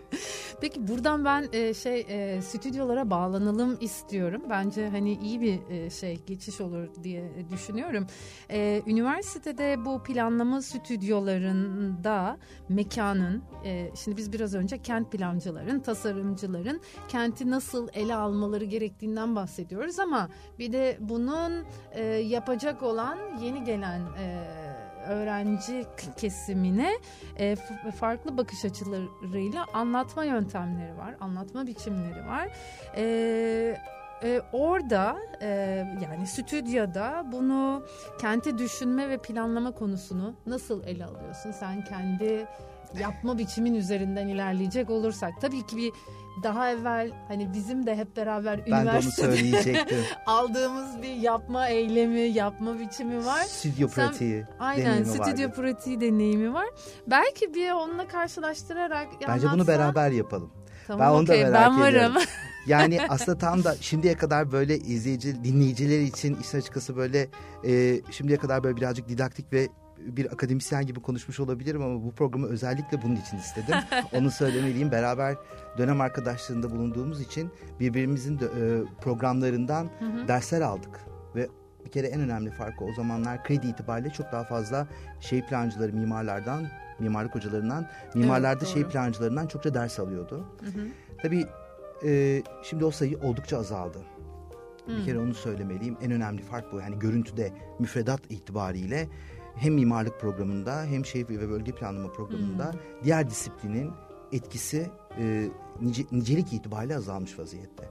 Peki 0.61 0.87
buradan 0.87 1.25
ben 1.25 1.47
e, 1.53 1.73
şey 1.73 2.05
e, 2.09 2.41
stüdyolara 2.41 3.09
bağlanalım 3.09 3.77
istiyorum. 3.81 4.41
Bence 4.49 4.89
hani 4.89 5.13
iyi 5.13 5.41
bir 5.41 5.59
e, 5.69 5.89
şey 5.89 6.19
geçiş 6.27 6.61
olur 6.61 6.87
diye 7.03 7.31
düşünüyorum. 7.51 8.07
E, 8.51 8.81
üniversitede 8.87 9.85
bu 9.85 10.03
planlama 10.03 10.61
stüdyolarında 10.61 12.37
mekanın, 12.69 13.43
e, 13.65 13.91
şimdi 14.03 14.17
biz 14.17 14.33
biraz 14.33 14.55
önce 14.55 14.81
kent 14.81 15.11
plancıların, 15.11 15.79
tasarımcıların 15.79 16.81
kenti 17.07 17.49
nasıl 17.51 17.87
ele 17.93 18.15
almaları 18.15 18.65
gerektiğinden 18.65 19.35
bahsediyoruz 19.35 19.99
ama 19.99 20.29
bir 20.59 20.73
de 20.73 20.97
bunun 20.99 21.65
e, 21.91 22.03
yapacak 22.05 22.83
olan 22.83 23.17
yeni 23.41 23.63
gelen 23.63 24.01
e, 24.01 24.58
öğrenci 25.09 25.85
kesimine 26.17 26.91
e, 27.37 27.55
farklı 27.99 28.37
bakış 28.37 28.65
açılarıyla 28.65 29.65
anlatma 29.73 30.23
yöntemleri 30.23 30.97
var, 30.97 31.15
anlatma 31.19 31.67
biçimleri 31.67 32.27
var. 32.27 32.49
E, 32.95 33.03
e, 34.23 34.41
orada 34.53 35.17
e, 35.41 35.47
yani 36.03 36.27
stüdyoda 36.27 37.25
bunu 37.31 37.83
kenti 38.21 38.57
düşünme 38.57 39.09
ve 39.09 39.17
planlama 39.17 39.71
konusunu 39.71 40.35
nasıl 40.45 40.83
ele 40.83 41.05
alıyorsun? 41.05 41.51
Sen 41.51 41.83
kendi 41.83 42.47
yapma 42.99 43.37
biçimin 43.37 43.73
üzerinden 43.73 44.27
ilerleyecek 44.27 44.89
olursak 44.89 45.41
tabii 45.41 45.67
ki 45.67 45.77
bir 45.77 45.91
daha 46.43 46.69
evvel 46.71 47.11
hani 47.27 47.53
bizim 47.53 47.85
de 47.85 47.95
hep 47.95 48.17
beraber 48.17 48.65
ben 48.65 48.71
üniversitede 48.71 49.85
aldığımız 50.25 51.01
bir 51.01 51.15
yapma 51.15 51.67
eylemi, 51.67 52.19
yapma 52.19 52.79
biçimi 52.79 53.25
var. 53.25 53.43
Stüdyo 53.43 53.87
pratiği 53.87 54.45
Aynen 54.59 55.03
stüdyo 55.03 55.47
vardı. 55.47 55.51
pratiği 55.55 56.01
deneyimi 56.01 56.53
var. 56.53 56.67
Belki 57.07 57.53
bir 57.53 57.71
onunla 57.71 58.07
karşılaştırarak 58.07 59.07
Bence 59.13 59.25
anlatsa... 59.27 59.53
bunu 59.53 59.67
beraber 59.67 60.11
yapalım. 60.11 60.51
Tamam, 60.87 61.07
ben 61.07 61.11
onu 61.11 61.23
okay, 61.23 61.41
da 61.41 61.49
merak 61.49 61.71
ben 61.71 61.79
varım. 61.79 62.13
Yani 62.67 62.99
aslında 63.09 63.37
tam 63.37 63.63
da 63.63 63.75
şimdiye 63.81 64.17
kadar 64.17 64.51
böyle 64.51 64.77
izleyici, 64.77 65.43
dinleyiciler 65.43 65.99
için 65.99 66.37
işin 66.41 66.57
açıkçası 66.57 66.95
böyle 66.97 67.27
e, 67.65 68.01
şimdiye 68.11 68.37
kadar 68.37 68.63
böyle 68.63 68.77
birazcık 68.77 69.09
didaktik 69.09 69.53
ve 69.53 69.67
bir 70.05 70.33
akademisyen 70.33 70.85
gibi 70.85 70.99
konuşmuş 70.99 71.39
olabilirim 71.39 71.81
ama 71.81 72.03
bu 72.03 72.11
programı 72.11 72.47
özellikle 72.47 73.01
bunun 73.01 73.15
için 73.15 73.37
istedim. 73.37 73.75
Onu 74.13 74.31
söylemeliyim. 74.31 74.91
Beraber 74.91 75.35
dönem 75.77 76.01
arkadaşlığında 76.01 76.71
bulunduğumuz 76.71 77.21
için 77.21 77.49
birbirimizin 77.79 78.39
de, 78.39 78.45
e, 78.45 78.83
programlarından 79.01 79.89
hı 79.99 80.05
hı. 80.05 80.27
dersler 80.27 80.61
aldık. 80.61 80.99
Ve 81.35 81.49
bir 81.85 81.91
kere 81.91 82.07
en 82.07 82.21
önemli 82.21 82.51
farkı 82.51 82.85
o 82.85 82.93
zamanlar 82.93 83.43
kredi 83.43 83.67
itibariyle 83.67 84.09
çok 84.09 84.31
daha 84.31 84.43
fazla 84.43 84.87
şey 85.19 85.45
plancıları 85.45 85.93
mimarlardan, 85.93 86.67
mimarlık 86.99 87.35
hocalarından, 87.35 87.89
mimarlarda 88.15 88.65
evet, 88.65 88.73
şey 88.73 88.83
plancılarından 88.83 89.47
çokça 89.47 89.73
ders 89.73 89.99
alıyordu. 89.99 90.45
Hı 90.59 90.65
hı. 90.65 90.87
Tabii 91.21 91.45
e, 92.05 92.43
şimdi 92.63 92.85
o 92.85 92.91
sayı 92.91 93.17
oldukça 93.17 93.57
azaldı. 93.57 93.97
Hı. 94.85 94.97
Bir 94.97 95.05
kere 95.05 95.19
onu 95.19 95.33
söylemeliyim. 95.33 95.97
En 96.01 96.11
önemli 96.11 96.41
fark 96.41 96.73
bu. 96.73 96.79
Yani 96.79 96.99
görüntüde 96.99 97.53
müfredat 97.79 98.21
itibariyle 98.29 99.07
hem 99.59 99.73
mimarlık 99.73 100.19
programında 100.19 100.83
hem 100.83 101.05
şehir 101.05 101.29
ve 101.29 101.49
bölge 101.49 101.71
planlama 101.71 102.11
programında 102.11 102.71
hmm. 102.71 102.79
diğer 103.03 103.29
disiplinin 103.29 103.91
etkisi 104.31 104.89
e, 105.19 105.49
nice, 105.81 106.03
nicelik 106.11 106.53
itibariyle 106.53 106.95
azalmış 106.95 107.39
vaziyette. 107.39 107.83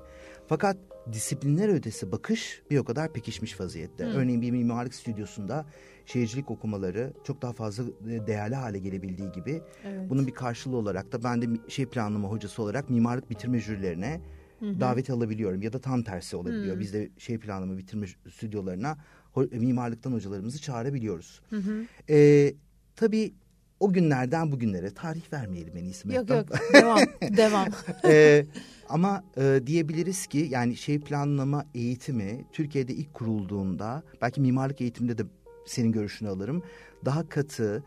Fakat 0.46 0.76
disiplinler 1.12 1.68
ötesi 1.68 2.12
bakış 2.12 2.62
bir 2.70 2.78
o 2.78 2.84
kadar 2.84 3.12
pekişmiş 3.12 3.60
vaziyette. 3.60 4.04
Hmm. 4.04 4.12
Örneğin 4.12 4.42
bir 4.42 4.50
mimarlık 4.50 4.94
stüdyosunda 4.94 5.66
şehircilik 6.06 6.50
okumaları 6.50 7.12
çok 7.24 7.42
daha 7.42 7.52
fazla 7.52 7.84
e, 8.10 8.26
değerli 8.26 8.54
hale 8.54 8.78
gelebildiği 8.78 9.32
gibi 9.32 9.62
evet. 9.84 10.10
bunun 10.10 10.26
bir 10.26 10.34
karşılığı 10.34 10.76
olarak 10.76 11.12
da 11.12 11.24
ben 11.24 11.42
de 11.42 11.46
şey 11.68 11.86
planlama 11.86 12.28
hocası 12.28 12.62
olarak 12.62 12.90
mimarlık 12.90 13.30
bitirme 13.30 13.58
jürilerine 13.58 14.20
Hı 14.60 14.80
davet 14.80 15.10
alabiliyorum 15.10 15.62
ya 15.62 15.72
da 15.72 15.78
tam 15.78 16.02
tersi 16.02 16.36
olabiliyor. 16.36 16.76
Hı. 16.76 16.80
Biz 16.80 16.92
de 16.92 17.10
şey 17.18 17.38
planlama 17.38 17.78
bitirme 17.78 18.06
stüdyolarına 18.30 18.98
mimarlıktan 19.36 20.12
hocalarımızı 20.12 20.60
çağırabiliyoruz. 20.62 21.40
Hı 21.50 21.56
hı. 21.56 21.84
Ee, 22.10 22.54
tabii 22.96 23.34
o 23.80 23.92
günlerden 23.92 24.52
bugünlere 24.52 24.90
tarih 24.90 25.32
vermeyelim 25.32 25.76
en 25.76 25.84
iyisi. 25.84 26.08
Yok 26.08 26.30
yok 26.30 26.46
devam 26.72 26.98
devam. 27.36 27.68
ee, 28.04 28.46
ama 28.88 29.24
e, 29.36 29.60
diyebiliriz 29.66 30.26
ki 30.26 30.48
yani 30.50 30.76
şey 30.76 31.00
planlama 31.00 31.64
eğitimi 31.74 32.44
Türkiye'de 32.52 32.92
ilk 32.92 33.14
kurulduğunda 33.14 34.02
belki 34.22 34.40
mimarlık 34.40 34.80
eğitiminde 34.80 35.18
de 35.18 35.22
senin 35.66 35.92
görüşünü 35.92 36.28
alırım. 36.28 36.62
Daha 37.04 37.28
katı 37.28 37.82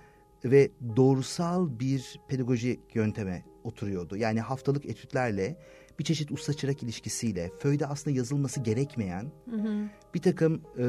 ve 0.46 0.70
doğrusal 0.96 1.80
bir 1.80 2.20
pedagojik 2.28 2.80
yönteme 2.94 3.44
oturuyordu. 3.64 4.18
Yani 4.18 4.42
haftalık 4.42 4.86
etütlerle 4.86 5.58
bir 6.02 6.06
çeşit 6.06 6.32
usta 6.32 6.54
çırak 6.54 6.84
ilişkisiyle 6.84 7.52
föyde 7.60 7.88
aslında 7.88 8.18
yazılması 8.18 8.60
gerekmeyen 8.60 9.32
hı 9.50 9.56
hı. 9.56 9.90
bir 10.14 10.22
takım 10.22 10.62
e, 10.78 10.86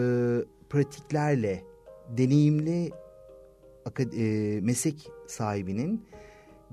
pratiklerle 0.71 1.64
deneyimli 2.16 2.90
e, 4.16 4.61
meslek 4.61 5.09
sahibinin 5.26 6.07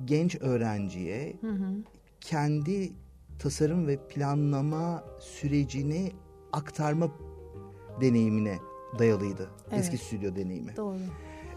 genç 0.05 0.41
öğrenciye 0.41 1.35
hı 1.41 1.51
hı. 1.51 1.73
kendi 2.21 2.91
tasarım 3.39 3.87
ve 3.87 4.07
planlama 4.07 5.03
sürecini 5.19 6.11
aktarma 6.51 7.11
deneyimine 8.01 8.57
dayalıydı. 8.99 9.49
Evet. 9.71 9.79
Eski 9.79 9.97
stüdyo 9.97 10.35
deneyimi. 10.35 10.75
Doğru. 10.75 10.97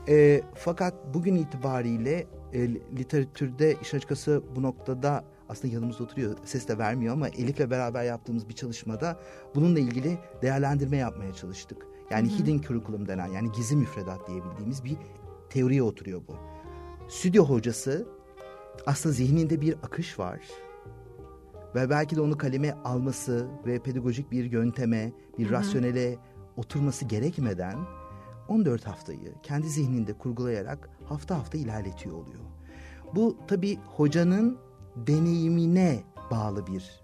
E, 0.08 0.42
fakat 0.54 1.14
bugün 1.14 1.34
itibariyle 1.34 2.26
e, 2.52 2.70
literatürde 2.74 3.76
iş 3.82 3.94
açıkçası 3.94 4.42
bu 4.56 4.62
noktada 4.62 5.24
aslında 5.52 5.74
yanımızda 5.74 6.04
oturuyor 6.04 6.36
ses 6.44 6.68
de 6.68 6.78
vermiyor 6.78 7.14
ama 7.14 7.28
Elif'le 7.28 7.70
beraber 7.70 8.04
yaptığımız 8.04 8.48
bir 8.48 8.54
çalışmada 8.54 9.20
bununla 9.54 9.78
ilgili 9.78 10.18
değerlendirme 10.42 10.96
yapmaya 10.96 11.32
çalıştık. 11.32 11.86
Yani 12.10 12.30
Hı-hı. 12.30 12.38
hidden 12.38 12.60
curriculum 12.60 13.08
denen 13.08 13.26
yani 13.26 13.52
gizli 13.52 13.76
müfredat 13.76 14.28
diyebildiğimiz 14.28 14.84
bir 14.84 14.96
teoriye 15.50 15.82
oturuyor 15.82 16.22
bu. 16.28 16.36
Stüdyo 17.08 17.44
hocası 17.44 18.06
aslında 18.86 19.14
zihninde 19.14 19.60
bir 19.60 19.74
akış 19.82 20.18
var 20.18 20.40
ve 21.74 21.90
belki 21.90 22.16
de 22.16 22.20
onu 22.20 22.38
kaleme 22.38 22.72
alması 22.84 23.48
ve 23.66 23.78
pedagojik 23.78 24.30
bir 24.30 24.52
yönteme, 24.52 25.12
bir 25.38 25.44
Hı-hı. 25.44 25.52
rasyonele 25.52 26.18
oturması 26.56 27.04
gerekmeden 27.04 27.78
14 28.48 28.86
haftayı 28.86 29.34
kendi 29.42 29.68
zihninde 29.68 30.12
kurgulayarak 30.12 30.90
hafta 31.04 31.38
hafta 31.38 31.58
ilerletiyor 31.58 32.16
oluyor. 32.16 32.40
Bu 33.14 33.36
tabii 33.48 33.78
hocanın 33.96 34.58
deneyimine 34.96 36.02
bağlı 36.30 36.66
bir 36.66 37.02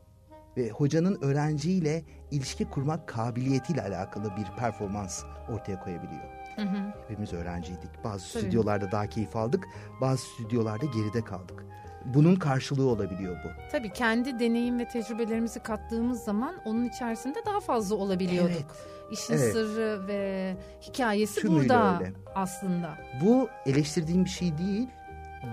ve 0.56 0.70
hocanın 0.70 1.18
öğrenciyle 1.22 2.04
ilişki 2.30 2.64
kurmak 2.64 3.08
kabiliyetiyle 3.08 3.82
alakalı 3.82 4.36
bir 4.36 4.56
performans 4.58 5.24
ortaya 5.48 5.80
koyabiliyor. 5.80 6.22
Hı 6.56 6.62
hı. 6.62 6.92
Hepimiz 7.08 7.32
öğrenciydik. 7.32 8.04
Bazı 8.04 8.32
Tabii. 8.32 8.42
stüdyolarda 8.42 8.92
daha 8.92 9.06
keyif 9.06 9.36
aldık, 9.36 9.64
bazı 10.00 10.22
stüdyolarda 10.22 10.86
geride 10.86 11.24
kaldık. 11.24 11.64
Bunun 12.04 12.36
karşılığı 12.36 12.88
olabiliyor 12.88 13.36
bu. 13.44 13.48
Tabii 13.72 13.92
kendi 13.92 14.38
deneyim 14.38 14.78
ve 14.78 14.88
tecrübelerimizi 14.88 15.60
kattığımız 15.60 16.24
zaman 16.24 16.54
onun 16.64 16.84
içerisinde 16.84 17.38
daha 17.46 17.60
fazla 17.60 17.96
olabiliyorduk. 17.96 18.50
Evet. 18.52 19.10
İşin 19.10 19.34
evet. 19.34 19.52
sırrı 19.52 20.06
ve 20.08 20.56
hikayesi 20.82 21.40
Tümüyle 21.40 21.60
burada 21.68 21.98
öyle. 21.98 22.12
aslında. 22.34 22.98
Bu 23.24 23.48
eleştirdiğim 23.66 24.24
bir 24.24 24.30
şey 24.30 24.58
değil. 24.58 24.88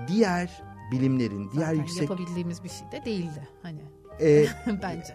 Diğer 0.08 0.62
bilimlerin, 0.92 1.52
diğer 1.52 1.66
Zaten 1.66 1.80
yüksek... 1.80 2.10
yapabildiğimiz 2.10 2.64
bir 2.64 2.70
şey 2.70 2.92
de 2.92 3.06
değildi 3.06 3.48
hani. 3.64 3.82
Ee, 4.22 4.46
Bence. 4.84 5.14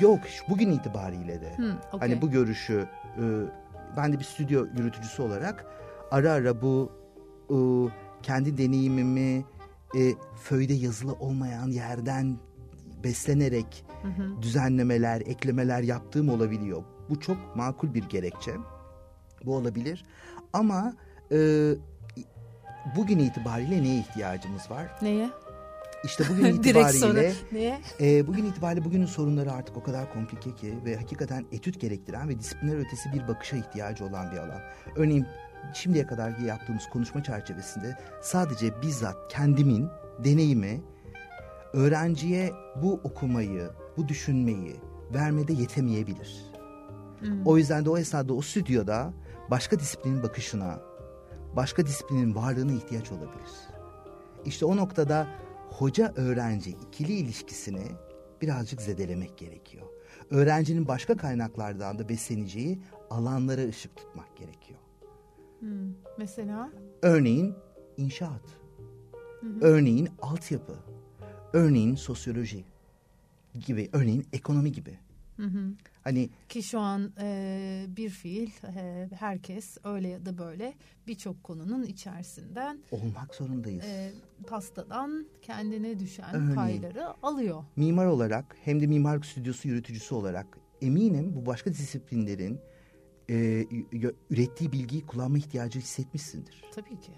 Yok 0.00 0.20
bugün 0.48 0.70
itibariyle 0.70 1.40
de. 1.40 1.56
Hmm, 1.56 1.72
okay. 1.92 2.08
Hani 2.08 2.22
bu 2.22 2.30
görüşü 2.30 2.88
e, 3.16 3.22
ben 3.96 4.12
de 4.12 4.18
bir 4.18 4.24
stüdyo 4.24 4.66
yürütücüsü 4.76 5.22
olarak 5.22 5.66
ara 6.10 6.32
ara 6.32 6.62
bu 6.62 6.92
e, 7.50 7.56
kendi 8.22 8.58
deneyimimi 8.58 9.44
e, 9.96 10.00
föyde 10.42 10.74
yazılı 10.74 11.12
olmayan 11.12 11.68
yerden 11.68 12.38
beslenerek 13.04 13.84
hı 14.02 14.08
hı. 14.08 14.42
düzenlemeler, 14.42 15.20
eklemeler 15.20 15.82
yaptığım 15.82 16.28
olabiliyor. 16.28 16.82
Bu 17.10 17.20
çok 17.20 17.56
makul 17.56 17.94
bir 17.94 18.02
gerekçe. 18.02 18.54
Bu 19.44 19.56
olabilir. 19.56 20.04
Ama 20.52 20.94
e, 21.32 21.38
bugün 22.96 23.18
itibariyle 23.18 23.82
neye 23.82 23.98
ihtiyacımız 23.98 24.70
var? 24.70 24.86
Neye? 25.02 25.30
İşte 26.04 26.24
bugün 26.30 26.44
itibariyle 26.44 27.32
e, 28.00 28.26
bugün 28.26 28.44
itibariyle 28.44 28.84
bugünün 28.84 29.06
sorunları 29.06 29.52
artık 29.52 29.76
o 29.76 29.82
kadar 29.82 30.12
komplike 30.12 30.54
ki 30.54 30.74
ve 30.84 30.96
hakikaten 30.96 31.46
etüt 31.52 31.80
gerektiren 31.80 32.28
ve 32.28 32.38
disiplinler 32.38 32.76
ötesi 32.76 33.12
bir 33.12 33.28
bakışa 33.28 33.56
ihtiyacı 33.56 34.04
olan 34.04 34.32
bir 34.32 34.36
alan. 34.36 34.60
Örneğin 34.96 35.26
şimdiye 35.74 36.06
kadar 36.06 36.38
yaptığımız 36.38 36.88
konuşma 36.92 37.22
çerçevesinde 37.22 37.98
sadece 38.22 38.82
bizzat 38.82 39.16
kendimin 39.28 39.88
deneyimi 40.24 40.80
öğrenciye 41.72 42.52
bu 42.82 43.00
okumayı, 43.04 43.70
bu 43.96 44.08
düşünmeyi 44.08 44.76
vermede 45.14 45.52
yetemeyebilir. 45.52 46.52
Hmm. 47.20 47.46
O 47.46 47.58
yüzden 47.58 47.84
de 47.84 47.90
o 47.90 47.98
esnada 47.98 48.34
o 48.34 48.42
stüdyoda 48.42 49.12
başka 49.50 49.80
disiplinin 49.80 50.22
bakışına, 50.22 50.80
başka 51.56 51.86
disiplinin 51.86 52.34
varlığına 52.34 52.72
ihtiyaç 52.72 53.12
olabilir. 53.12 53.50
İşte 54.44 54.64
o 54.64 54.76
noktada 54.76 55.28
hoca 55.70 56.12
öğrenci 56.16 56.70
ikili 56.70 57.12
ilişkisini 57.12 57.86
birazcık 58.42 58.82
zedelemek 58.82 59.38
gerekiyor. 59.38 59.86
Öğrencinin 60.30 60.88
başka 60.88 61.16
kaynaklardan 61.16 61.98
da 61.98 62.08
besleneceği 62.08 62.82
alanlara 63.10 63.68
ışık 63.68 63.96
tutmak 63.96 64.36
gerekiyor. 64.36 64.78
Hmm, 65.60 65.94
mesela? 66.18 66.70
Örneğin 67.02 67.54
inşaat. 67.96 68.42
Hı 69.40 69.46
hı. 69.46 69.58
Örneğin 69.60 70.08
altyapı. 70.22 70.74
Örneğin 71.52 71.94
sosyoloji 71.94 72.64
gibi. 73.66 73.90
Örneğin 73.92 74.26
ekonomi 74.32 74.72
gibi. 74.72 74.98
Hı 75.36 75.42
hı. 75.42 75.72
Hani 76.04 76.30
ki 76.48 76.62
şu 76.62 76.78
an 76.78 77.12
e, 77.20 77.86
bir 77.88 78.10
fiil 78.10 78.50
e, 78.76 79.08
herkes 79.18 79.78
öyle 79.84 80.08
ya 80.08 80.26
da 80.26 80.38
böyle 80.38 80.74
birçok 81.06 81.44
konunun 81.44 81.82
içerisinden 81.82 82.78
olmak 82.90 83.34
zorundayız. 83.34 83.84
E, 83.84 84.12
pastadan 84.46 85.26
kendine 85.42 85.98
düşen 85.98 86.34
Örneğin, 86.34 86.54
payları 86.54 87.26
alıyor. 87.26 87.64
Mimar 87.76 88.06
olarak 88.06 88.56
hem 88.64 88.80
de 88.80 88.86
mimarlık 88.86 89.26
stüdyosu 89.26 89.68
yürütücüsü 89.68 90.14
olarak 90.14 90.58
eminim 90.80 91.32
bu 91.36 91.46
başka 91.46 91.70
disiplinlerin 91.70 92.60
e, 93.30 93.66
ürettiği 94.30 94.72
bilgiyi 94.72 95.06
kullanma 95.06 95.38
ihtiyacı 95.38 95.78
hissetmişsindir. 95.78 96.64
Tabii 96.74 97.00
ki. 97.00 97.12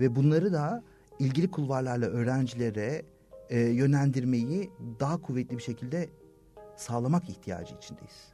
Ve 0.00 0.16
bunları 0.16 0.52
da 0.52 0.82
ilgili 1.18 1.50
kulvarlarla 1.50 2.06
öğrencilere 2.06 3.02
e, 3.50 3.60
yönlendirmeyi 3.60 4.70
daha 5.00 5.22
kuvvetli 5.22 5.58
bir 5.58 5.62
şekilde 5.62 6.08
sağlamak 6.82 7.28
ihtiyacı 7.28 7.74
içindeyiz. 7.74 8.32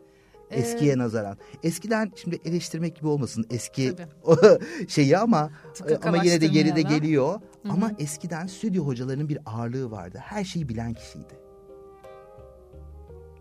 Ee, 0.51 0.61
Eskiye 0.61 0.99
nazaran. 0.99 1.37
Eskiden 1.63 2.13
şimdi 2.17 2.39
eleştirmek 2.45 2.97
gibi 2.97 3.07
olmasın 3.07 3.47
eski 3.51 3.95
şeyi 4.89 5.19
ama 5.19 5.51
e, 5.89 5.97
ama 5.97 6.25
yine 6.25 6.41
de 6.41 6.47
geride 6.47 6.83
geliyor. 6.83 7.29
Hı-hı. 7.33 7.73
Ama 7.73 7.91
eskiden 7.99 8.47
stüdyo 8.47 8.87
hocalarının 8.87 9.29
bir 9.29 9.39
ağırlığı 9.47 9.91
vardı. 9.91 10.19
Her 10.23 10.45
şeyi 10.45 10.69
bilen 10.69 10.95
kişiydi. 10.95 11.35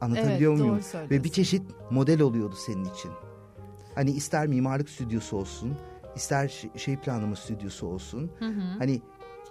Anlatabiliyor 0.01 0.51
evet, 0.51 0.65
muyum? 0.65 0.79
Ve 1.11 1.23
bir 1.23 1.29
çeşit 1.29 1.61
model 1.91 2.21
oluyordu 2.21 2.55
senin 2.65 2.85
için. 2.85 3.11
Hani 3.95 4.11
ister 4.11 4.47
mimarlık 4.47 4.89
stüdyosu 4.89 5.37
olsun, 5.37 5.77
ister 6.15 6.67
şey 6.75 6.97
planlama 6.97 7.35
stüdyosu 7.35 7.87
olsun. 7.87 8.31
Hı 8.39 8.45
hı. 8.45 8.61
Hani 8.77 9.01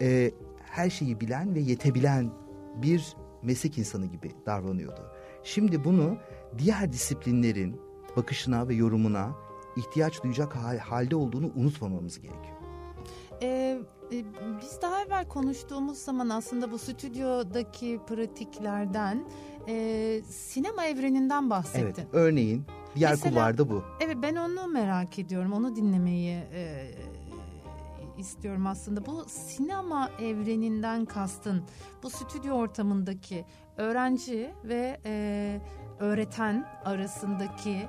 e, 0.02 0.30
her 0.64 0.90
şeyi 0.90 1.20
bilen 1.20 1.54
ve 1.54 1.60
yetebilen 1.60 2.30
bir 2.82 3.16
meslek 3.42 3.78
insanı 3.78 4.06
gibi 4.06 4.32
davranıyordu. 4.46 5.15
Şimdi 5.46 5.84
bunu 5.84 6.16
diğer 6.58 6.92
disiplinlerin 6.92 7.80
bakışına 8.16 8.68
ve 8.68 8.74
yorumuna 8.74 9.30
ihtiyaç 9.76 10.22
duyacak 10.22 10.56
halde 10.80 11.16
olduğunu 11.16 11.50
unutmamamız 11.56 12.20
gerekiyor. 12.20 12.56
Ee, 13.42 13.78
e, 14.12 14.24
biz 14.62 14.82
daha 14.82 15.02
evvel 15.02 15.28
konuştuğumuz 15.28 15.98
zaman 15.98 16.28
aslında 16.28 16.72
bu 16.72 16.78
stüdyodaki 16.78 18.00
pratiklerden 18.08 19.24
e, 19.68 20.20
sinema 20.28 20.86
evreninden 20.86 21.50
bahsettin. 21.50 21.84
Evet, 21.84 22.06
örneğin 22.12 22.64
diğer 22.96 23.10
Mesela, 23.10 23.30
kulvarda 23.30 23.70
bu. 23.70 23.84
Evet, 24.00 24.16
ben 24.22 24.36
onu 24.36 24.66
merak 24.68 25.18
ediyorum. 25.18 25.52
Onu 25.52 25.76
dinlemeyi 25.76 26.36
e, 26.52 26.90
istiyorum 28.18 28.66
aslında. 28.66 29.06
Bu 29.06 29.24
sinema 29.28 30.10
evreninden 30.20 31.04
kastın 31.04 31.62
bu 32.02 32.10
stüdyo 32.10 32.54
ortamındaki 32.54 33.44
öğrenci 33.76 34.50
ve 34.64 35.00
e, 35.04 35.60
öğreten 36.00 36.66
arasındaki 36.84 37.82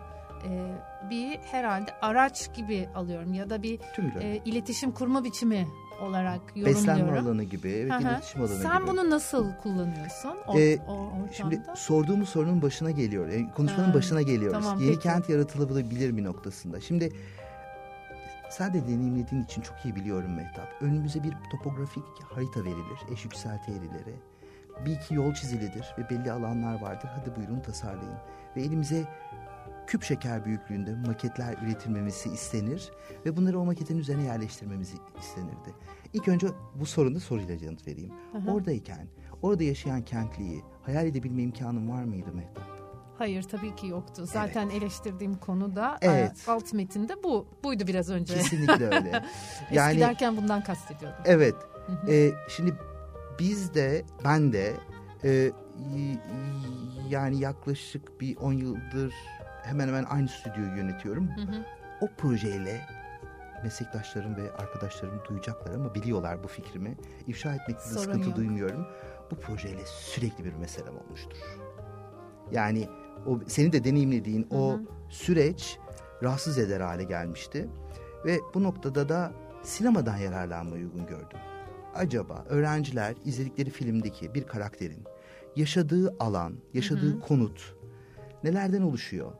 e, 0.45 0.71
bir 1.09 1.37
herhalde 1.37 1.91
araç 2.01 2.55
gibi 2.55 2.89
alıyorum 2.95 3.33
ya 3.33 3.49
da 3.49 3.63
bir 3.63 3.79
e, 4.21 4.41
iletişim 4.45 4.91
kurma 4.91 5.23
biçimi 5.23 5.67
olarak 6.01 6.41
yorumluyorum. 6.55 6.87
Beslenme 6.87 7.19
alanı 7.19 7.43
gibi, 7.43 7.69
evet 7.69 7.91
Aha. 7.91 7.99
iletişim 7.99 8.41
alanı 8.41 8.57
Sen 8.57 8.79
gibi. 8.79 8.87
bunu 8.87 9.09
nasıl 9.09 9.53
kullanıyorsun 9.63 10.37
o, 10.47 10.59
ee, 10.59 10.77
o 10.87 11.09
Şimdi 11.33 11.61
sorduğumuz 11.75 12.29
sorunun 12.29 12.61
başına 12.61 12.91
geliyor. 12.91 13.27
Yani 13.27 13.51
konuşmanın 13.55 13.87
ha, 13.87 13.93
başına 13.93 14.21
geliyoruz. 14.21 14.63
Tamam, 14.63 14.79
Yeni 14.79 14.91
peki. 14.91 15.03
kent 15.03 15.29
yaratılabilir 15.29 16.17
bir 16.17 16.23
noktasında. 16.23 16.81
Şimdi 16.81 17.13
sen 18.49 18.73
de 18.73 18.87
deneyimlediğin 18.87 19.43
için 19.43 19.61
çok 19.61 19.85
iyi 19.85 19.95
biliyorum 19.95 20.33
Mehtap. 20.33 20.81
Önümüze 20.81 21.23
bir 21.23 21.33
topografik 21.51 22.03
harita 22.23 22.63
verilir, 22.63 22.99
eş 23.11 23.23
yükselti 23.23 23.71
eğrileri. 23.71 24.15
Bir 24.85 24.91
iki 24.91 25.13
yol 25.13 25.33
çizilidir 25.33 25.95
ve 25.97 26.09
belli 26.09 26.31
alanlar 26.31 26.81
vardır. 26.81 27.09
Hadi 27.15 27.35
buyurun 27.35 27.59
tasarlayın. 27.59 28.17
Ve 28.55 28.61
elimize 28.61 29.07
küp 29.87 30.03
şeker 30.03 30.45
büyüklüğünde 30.45 30.95
maketler 30.95 31.55
üretilmemizi 31.63 32.29
istenir 32.29 32.91
ve 33.25 33.37
bunları 33.37 33.59
o 33.59 33.65
maketin 33.65 33.97
üzerine 33.97 34.23
yerleştirmemizi 34.23 34.97
istenirdi. 35.19 35.73
İlk 36.13 36.27
önce 36.27 36.47
bu 36.75 36.85
sorunda 36.85 37.19
soruyla 37.19 37.55
yanıt 37.65 37.87
vereyim. 37.87 38.13
Aha. 38.37 38.51
Oradayken, 38.51 39.07
orada 39.41 39.63
yaşayan 39.63 40.01
kentliyi 40.01 40.63
hayal 40.81 41.05
edebilme 41.05 41.41
imkanın 41.41 41.89
var 41.89 42.03
mıydı 42.03 42.33
Mehtap? 42.33 42.66
Hayır 43.17 43.43
tabii 43.43 43.75
ki 43.75 43.87
yoktu. 43.87 44.25
Zaten 44.25 44.69
evet. 44.69 44.81
eleştirdiğim 44.81 45.35
konu 45.35 45.75
da 45.75 45.97
e, 46.01 46.07
evet. 46.07 46.31
alt 46.47 46.73
metinde 46.73 47.23
bu 47.23 47.47
buydu 47.63 47.87
biraz 47.87 48.09
önce. 48.09 48.33
Kesinlikle 48.33 48.85
öyle. 48.85 49.23
yani, 49.71 49.89
Eski 49.89 49.99
derken 49.99 50.37
bundan 50.37 50.63
kastediyordum. 50.63 51.19
Evet. 51.25 51.55
ee, 52.09 52.31
şimdi 52.49 52.73
biz 53.39 53.73
de 53.73 54.05
ben 54.23 54.53
de 54.53 54.73
e, 55.23 55.51
yani 57.09 57.39
yaklaşık 57.39 58.21
bir 58.21 58.37
10 58.37 58.53
yıldır 58.53 59.13
hemen 59.63 59.87
hemen 59.87 60.03
aynı 60.03 60.27
stüdyoyu 60.27 60.77
yönetiyorum. 60.77 61.27
Hı 61.27 61.41
hı. 61.41 61.65
O 62.01 62.07
projeyle 62.17 62.81
meslektaşlarım 63.63 64.35
ve 64.35 64.51
arkadaşlarım 64.51 65.21
duyacaklar 65.29 65.73
ama 65.73 65.95
biliyorlar 65.95 66.43
bu 66.43 66.47
fikrimi. 66.47 66.97
İfşa 67.27 67.55
etmekte 67.55 67.83
de 67.89 67.99
sıkıntı 67.99 68.29
yok. 68.29 68.37
duymuyorum. 68.37 68.87
Bu 69.31 69.35
projeyle 69.35 69.85
sürekli 69.85 70.45
bir 70.45 70.53
meselem 70.53 70.97
olmuştur. 70.97 71.37
Yani 72.51 72.87
o 73.25 73.39
senin 73.47 73.71
de 73.71 73.83
deneyimlediğin 73.83 74.47
Hı-hı. 74.49 74.59
o 74.59 74.79
süreç 75.09 75.77
rahatsız 76.23 76.57
eder 76.57 76.81
hale 76.81 77.03
gelmişti. 77.03 77.69
Ve 78.25 78.39
bu 78.53 78.63
noktada 78.63 79.09
da 79.09 79.31
sinemadan 79.63 80.17
yararlanmayı 80.17 80.85
uygun 80.85 81.05
gördüm. 81.07 81.39
Acaba 81.95 82.45
öğrenciler 82.49 83.15
izledikleri 83.25 83.69
filmdeki 83.69 84.33
bir 84.33 84.43
karakterin 84.43 85.03
yaşadığı 85.55 86.15
alan, 86.19 86.53
yaşadığı 86.73 87.11
Hı-hı. 87.11 87.19
konut 87.19 87.75
nelerden 88.43 88.81
oluşuyor? 88.81 89.31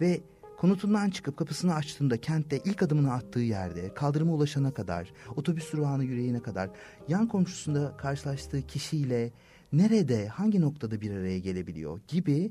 Ve 0.00 0.20
konutundan 0.56 1.10
çıkıp 1.10 1.36
kapısını 1.36 1.74
açtığında 1.74 2.20
kentte 2.20 2.58
ilk 2.64 2.82
adımını 2.82 3.12
attığı 3.12 3.40
yerde 3.40 3.94
kaldırıma 3.94 4.32
ulaşana 4.32 4.74
kadar, 4.74 5.12
otobüs 5.36 5.72
durağına 5.72 6.02
yüreğine 6.02 6.40
kadar 6.40 6.70
yan 7.08 7.28
komşusunda 7.28 7.96
karşılaştığı 7.96 8.66
kişiyle 8.66 9.30
nerede, 9.72 10.28
hangi 10.28 10.60
noktada 10.60 11.00
bir 11.00 11.10
araya 11.10 11.38
gelebiliyor 11.38 12.00
gibi 12.08 12.50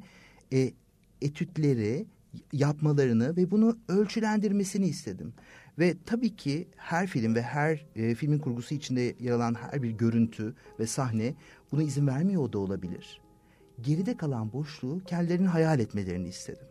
e, 0.53 0.73
etütleri 1.21 2.05
yapmalarını 2.53 3.37
ve 3.37 3.51
bunu 3.51 3.77
ölçülendirmesini 3.87 4.87
istedim. 4.87 5.33
Ve 5.79 5.95
tabii 6.05 6.35
ki 6.35 6.67
her 6.75 7.07
film 7.07 7.35
ve 7.35 7.41
her 7.41 7.85
e, 7.95 8.15
filmin 8.15 8.39
kurgusu 8.39 8.75
içinde 8.75 9.15
yer 9.19 9.31
alan 9.31 9.53
her 9.53 9.83
bir 9.83 9.89
görüntü 9.89 10.55
ve 10.79 10.87
sahne 10.87 11.35
buna 11.71 11.83
izin 11.83 12.07
vermiyor 12.07 12.51
da 12.51 12.59
olabilir. 12.59 13.21
Geride 13.81 14.17
kalan 14.17 14.53
boşluğu 14.53 15.01
kendilerinin 15.05 15.47
hayal 15.47 15.79
etmelerini 15.79 16.27
istedim. 16.27 16.67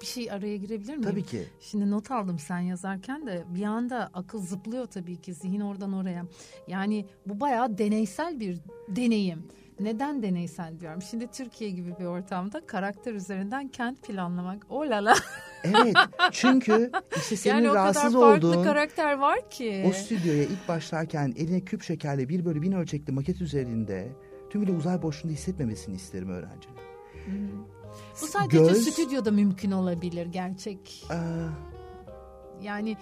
Bir 0.00 0.06
şey 0.06 0.30
araya 0.30 0.56
girebilir 0.56 0.96
miyim? 0.96 1.02
Tabii 1.02 1.22
ki. 1.22 1.42
Şimdi 1.60 1.90
not 1.90 2.10
aldım 2.10 2.38
sen 2.38 2.58
yazarken 2.58 3.26
de 3.26 3.44
bir 3.54 3.62
anda 3.62 4.10
akıl 4.14 4.42
zıplıyor 4.42 4.86
tabii 4.86 5.16
ki 5.16 5.34
zihin 5.34 5.60
oradan 5.60 5.92
oraya. 5.92 6.26
Yani 6.68 7.06
bu 7.26 7.40
bayağı 7.40 7.78
deneysel 7.78 8.40
bir 8.40 8.58
deneyim. 8.88 9.42
Neden 9.80 10.22
deneysel 10.22 10.80
diyorum? 10.80 11.02
Şimdi 11.02 11.26
Türkiye 11.26 11.70
gibi 11.70 11.94
bir 12.00 12.04
ortamda 12.04 12.66
karakter 12.66 13.14
üzerinden 13.14 13.68
kent 13.68 14.02
planlamak. 14.02 14.66
O 14.70 14.80
lala. 14.80 15.14
evet 15.64 15.96
çünkü 16.32 16.90
işte 17.16 17.36
senin 17.36 17.54
yani 17.54 17.74
rahatsız 17.74 18.14
olduğun... 18.14 18.26
Yani 18.28 18.36
o 18.36 18.40
kadar 18.40 18.52
farklı 18.52 18.64
karakter 18.64 19.18
var 19.18 19.50
ki. 19.50 19.84
O 19.88 19.92
stüdyoya 19.92 20.42
ilk 20.42 20.68
başlarken 20.68 21.34
eline 21.36 21.60
küp 21.60 21.82
şekerle 21.82 22.28
bir 22.28 22.44
bölü 22.44 22.62
bin 22.62 22.72
ölçekli 22.72 23.12
maket 23.12 23.40
üzerinde 23.40 24.12
tümüyle 24.50 24.72
uzay 24.72 25.02
boşluğunda 25.02 25.34
hissetmemesini 25.34 25.96
isterim 25.96 26.30
öğrencinin. 26.30 26.78
Bu 28.22 28.26
sadece 28.26 28.58
Göz, 28.58 28.88
stüdyoda 28.88 29.30
mümkün 29.30 29.70
olabilir 29.70 30.26
gerçek. 30.26 31.06
E, 31.10 31.18
Yani 32.62 32.96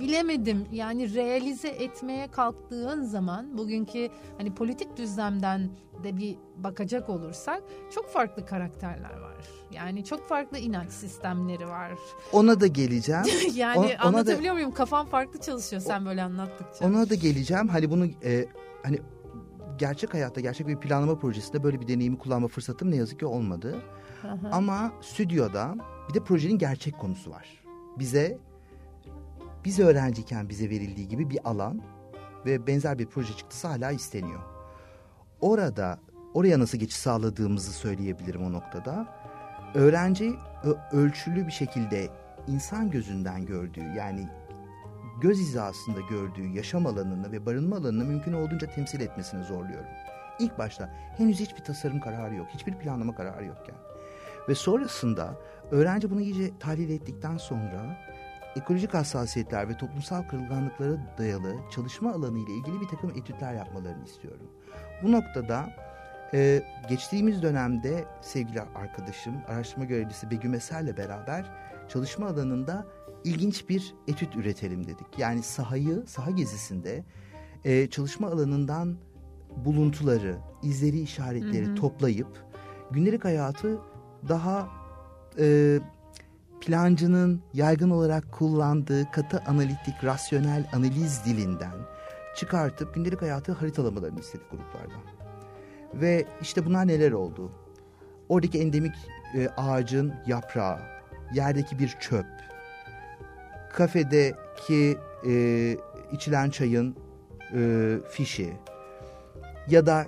bilemedim 0.00 0.66
yani 0.72 1.14
realize 1.14 1.68
etmeye 1.68 2.30
kalktığın 2.30 3.02
zaman 3.02 3.58
bugünkü 3.58 4.08
hani 4.38 4.54
politik 4.54 4.96
düzlemden 4.96 5.70
de 6.04 6.16
bir 6.16 6.36
bakacak 6.56 7.08
olursak 7.08 7.62
çok 7.94 8.08
farklı 8.08 8.46
karakterler 8.46 9.20
var. 9.20 9.36
Yani 9.72 10.04
çok 10.04 10.28
farklı 10.28 10.58
inanç 10.58 10.90
sistemleri 10.90 11.68
var. 11.68 11.92
Ona 12.32 12.60
da 12.60 12.66
geleceğim. 12.66 13.22
yani 13.54 13.78
ona, 13.78 13.98
anlatabiliyor 13.98 14.52
da, 14.52 14.54
muyum? 14.54 14.72
Kafam 14.72 15.06
farklı 15.06 15.40
çalışıyor 15.40 15.82
sen 15.82 16.02
o, 16.02 16.06
böyle 16.06 16.22
anlattıkça. 16.22 16.86
Ona 16.86 17.10
da 17.10 17.14
geleceğim. 17.14 17.68
Hani 17.68 17.90
bunu 17.90 18.06
e, 18.24 18.46
hani 18.82 19.00
gerçek 19.78 20.14
hayatta 20.14 20.40
gerçek 20.40 20.66
bir 20.66 20.76
planlama 20.76 21.18
projesinde 21.18 21.62
böyle 21.62 21.80
bir 21.80 21.88
deneyimi 21.88 22.18
kullanma 22.18 22.48
fırsatım 22.48 22.90
ne 22.90 22.96
yazık 22.96 23.18
ki 23.18 23.26
olmadı. 23.26 23.82
Aha. 24.24 24.48
Ama 24.52 24.92
stüdyoda 25.00 25.74
bir 26.08 26.14
de 26.14 26.24
projenin 26.24 26.58
gerçek 26.58 26.98
konusu 26.98 27.30
var. 27.30 27.62
Bize 27.98 28.38
biz 29.64 29.78
öğrenciyken 29.78 30.48
bize 30.48 30.70
verildiği 30.70 31.08
gibi 31.08 31.30
bir 31.30 31.38
alan 31.44 31.82
ve 32.46 32.66
benzer 32.66 32.98
bir 32.98 33.06
proje 33.06 33.36
çıktısı 33.36 33.68
hala 33.68 33.90
isteniyor. 33.90 34.40
Orada 35.40 35.98
oraya 36.34 36.58
nasıl 36.58 36.78
geçiş 36.78 36.96
sağladığımızı 36.96 37.72
söyleyebilirim 37.72 38.44
o 38.44 38.52
noktada. 38.52 39.06
Öğrenci 39.74 40.34
ölçülü 40.92 41.46
bir 41.46 41.52
şekilde 41.52 42.08
insan 42.46 42.90
gözünden 42.90 43.46
gördüğü 43.46 43.94
yani 43.96 44.28
göz 45.20 45.38
hizasında 45.38 46.00
gördüğü 46.00 46.48
yaşam 46.48 46.86
alanını 46.86 47.32
ve 47.32 47.46
barınma 47.46 47.76
alanını 47.76 48.04
mümkün 48.04 48.32
olduğunca 48.32 48.66
temsil 48.70 49.00
etmesine 49.00 49.44
zorluyorum. 49.44 49.90
İlk 50.38 50.58
başta 50.58 50.90
henüz 51.16 51.40
hiçbir 51.40 51.64
tasarım 51.64 52.00
kararı 52.00 52.34
yok, 52.34 52.46
hiçbir 52.54 52.74
planlama 52.74 53.14
kararı 53.14 53.44
yokken. 53.44 53.74
Ve 54.48 54.54
sonrasında 54.54 55.36
öğrenci 55.70 56.10
bunu 56.10 56.20
iyice 56.20 56.58
tahlil 56.58 56.90
ettikten 56.90 57.36
sonra 57.36 57.96
ekolojik 58.56 58.94
hassasiyetler 58.94 59.68
ve 59.68 59.76
toplumsal 59.76 60.22
kırılganlıklara 60.22 61.16
dayalı 61.18 61.56
çalışma 61.70 62.12
alanı 62.12 62.38
ile 62.38 62.52
ilgili 62.52 62.80
bir 62.80 62.88
takım 62.88 63.10
etütler 63.10 63.54
yapmalarını 63.54 64.04
istiyorum. 64.04 64.46
Bu 65.02 65.12
noktada 65.12 65.70
e, 66.34 66.62
geçtiğimiz 66.88 67.42
dönemde 67.42 68.04
sevgili 68.20 68.60
arkadaşım, 68.60 69.34
araştırma 69.48 69.84
görevlisi 69.84 70.30
Begüm 70.30 70.54
Eser'le 70.54 70.96
beraber 70.96 71.50
çalışma 71.88 72.26
alanında 72.26 72.86
ilginç 73.24 73.68
bir 73.68 73.94
etüt 74.08 74.36
üretelim 74.36 74.86
dedik. 74.86 75.18
Yani 75.18 75.42
sahayı, 75.42 76.04
saha 76.06 76.30
gezisinde 76.30 77.04
e, 77.64 77.86
çalışma 77.86 78.28
alanından 78.28 78.96
buluntuları, 79.56 80.36
izleri, 80.62 81.00
işaretleri 81.00 81.66
hı 81.66 81.70
hı. 81.70 81.74
toplayıp 81.74 82.44
gündelik 82.90 83.24
hayatı 83.24 83.78
daha 84.28 84.68
e, 85.38 85.78
plancının 86.66 87.42
yaygın 87.54 87.90
olarak 87.90 88.32
kullandığı 88.32 89.10
katı 89.10 89.42
analitik, 89.46 90.04
rasyonel 90.04 90.68
analiz 90.72 91.24
dilinden 91.24 91.74
çıkartıp 92.36 92.94
gündelik 92.94 93.22
hayatı 93.22 93.52
haritalamalarını 93.52 94.20
istedik 94.20 94.50
gruplardan. 94.50 95.02
Ve 95.94 96.26
işte 96.40 96.66
bunlar 96.66 96.86
neler 96.86 97.12
oldu? 97.12 97.52
Oradaki 98.28 98.60
endemik 98.60 98.94
e, 99.34 99.48
ağacın 99.48 100.14
yaprağı, 100.26 100.78
yerdeki 101.34 101.78
bir 101.78 101.88
çöp, 101.88 102.26
kafedeki 103.72 104.98
e, 105.26 105.76
içilen 106.12 106.50
çayın 106.50 106.96
e, 107.54 107.94
fişi 108.10 108.52
ya 109.68 109.86
da 109.86 110.06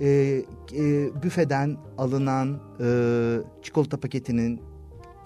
e, 0.00 0.08
e, 0.08 0.42
büfeden 1.22 1.76
alınan 1.98 2.60
e, 2.80 2.86
çikolata 3.62 4.00
paketinin 4.00 4.62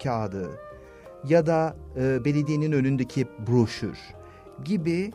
kağıdı 0.03 0.66
ya 1.29 1.45
da 1.45 1.75
e, 1.97 2.25
belediyenin 2.25 2.71
önündeki 2.71 3.27
broşür 3.47 3.97
gibi 4.65 5.11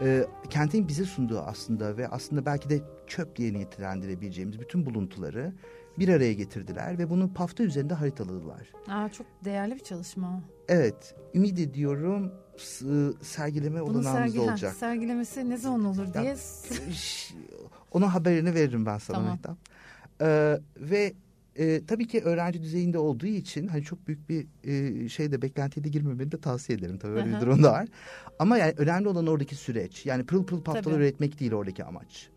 e, 0.00 0.24
kentin 0.50 0.88
bize 0.88 1.04
sunduğu 1.04 1.40
aslında 1.40 1.96
ve 1.96 2.08
aslında 2.08 2.46
belki 2.46 2.70
de 2.70 2.80
çöp 3.06 3.36
diye 3.36 3.52
nitelendirebileceğimiz 3.52 4.60
bütün 4.60 4.86
buluntuları 4.86 5.52
bir 5.98 6.08
araya 6.08 6.32
getirdiler 6.32 6.98
ve 6.98 7.10
bunu 7.10 7.34
pafta 7.34 7.64
üzerinde 7.64 7.94
haritaladılar. 7.94 8.72
Aa, 8.88 9.08
çok 9.08 9.26
değerli 9.44 9.74
bir 9.74 9.80
çalışma. 9.80 10.42
Evet, 10.68 11.14
ümit 11.34 11.58
ediyorum 11.58 12.32
sergileme 13.22 13.80
Bunun 13.80 13.94
olanağımız 13.94 14.32
sergi, 14.32 14.40
olacak. 14.40 14.72
Ha, 14.72 14.76
sergilemesi 14.76 15.50
ne 15.50 15.56
zaman 15.56 15.84
olur 15.84 16.14
diye. 16.14 16.24
Ya, 16.24 16.36
onun 17.92 18.06
haberini 18.06 18.54
veririm 18.54 18.86
ben 18.86 18.98
sana 18.98 19.38
tamam. 19.42 19.58
Ee, 20.20 20.58
ve 20.76 21.12
e, 21.58 21.86
tabii 21.86 22.06
ki 22.06 22.20
öğrenci 22.20 22.62
düzeyinde 22.62 22.98
olduğu 22.98 23.26
için 23.26 23.66
hani 23.66 23.82
çok 23.82 24.08
büyük 24.08 24.28
bir 24.28 24.46
e, 24.64 25.08
şeyde 25.08 25.42
beklentiye 25.42 25.84
de 25.84 25.88
girmemeni 25.88 26.32
de 26.32 26.40
tavsiye 26.40 26.78
ederim. 26.78 26.98
Tabii 26.98 27.12
öyle 27.12 27.36
bir 27.36 27.40
durum 27.40 27.62
da 27.62 27.72
var. 27.72 27.88
Ama 28.38 28.58
yani 28.58 28.74
önemli 28.76 29.08
olan 29.08 29.26
oradaki 29.26 29.54
süreç. 29.54 30.06
Yani 30.06 30.26
pırıl 30.26 30.44
pırıl 30.44 30.62
paftalar 30.62 30.98
üretmek 30.98 31.40
değil 31.40 31.52
oradaki 31.52 31.84
amaç. 31.84 32.28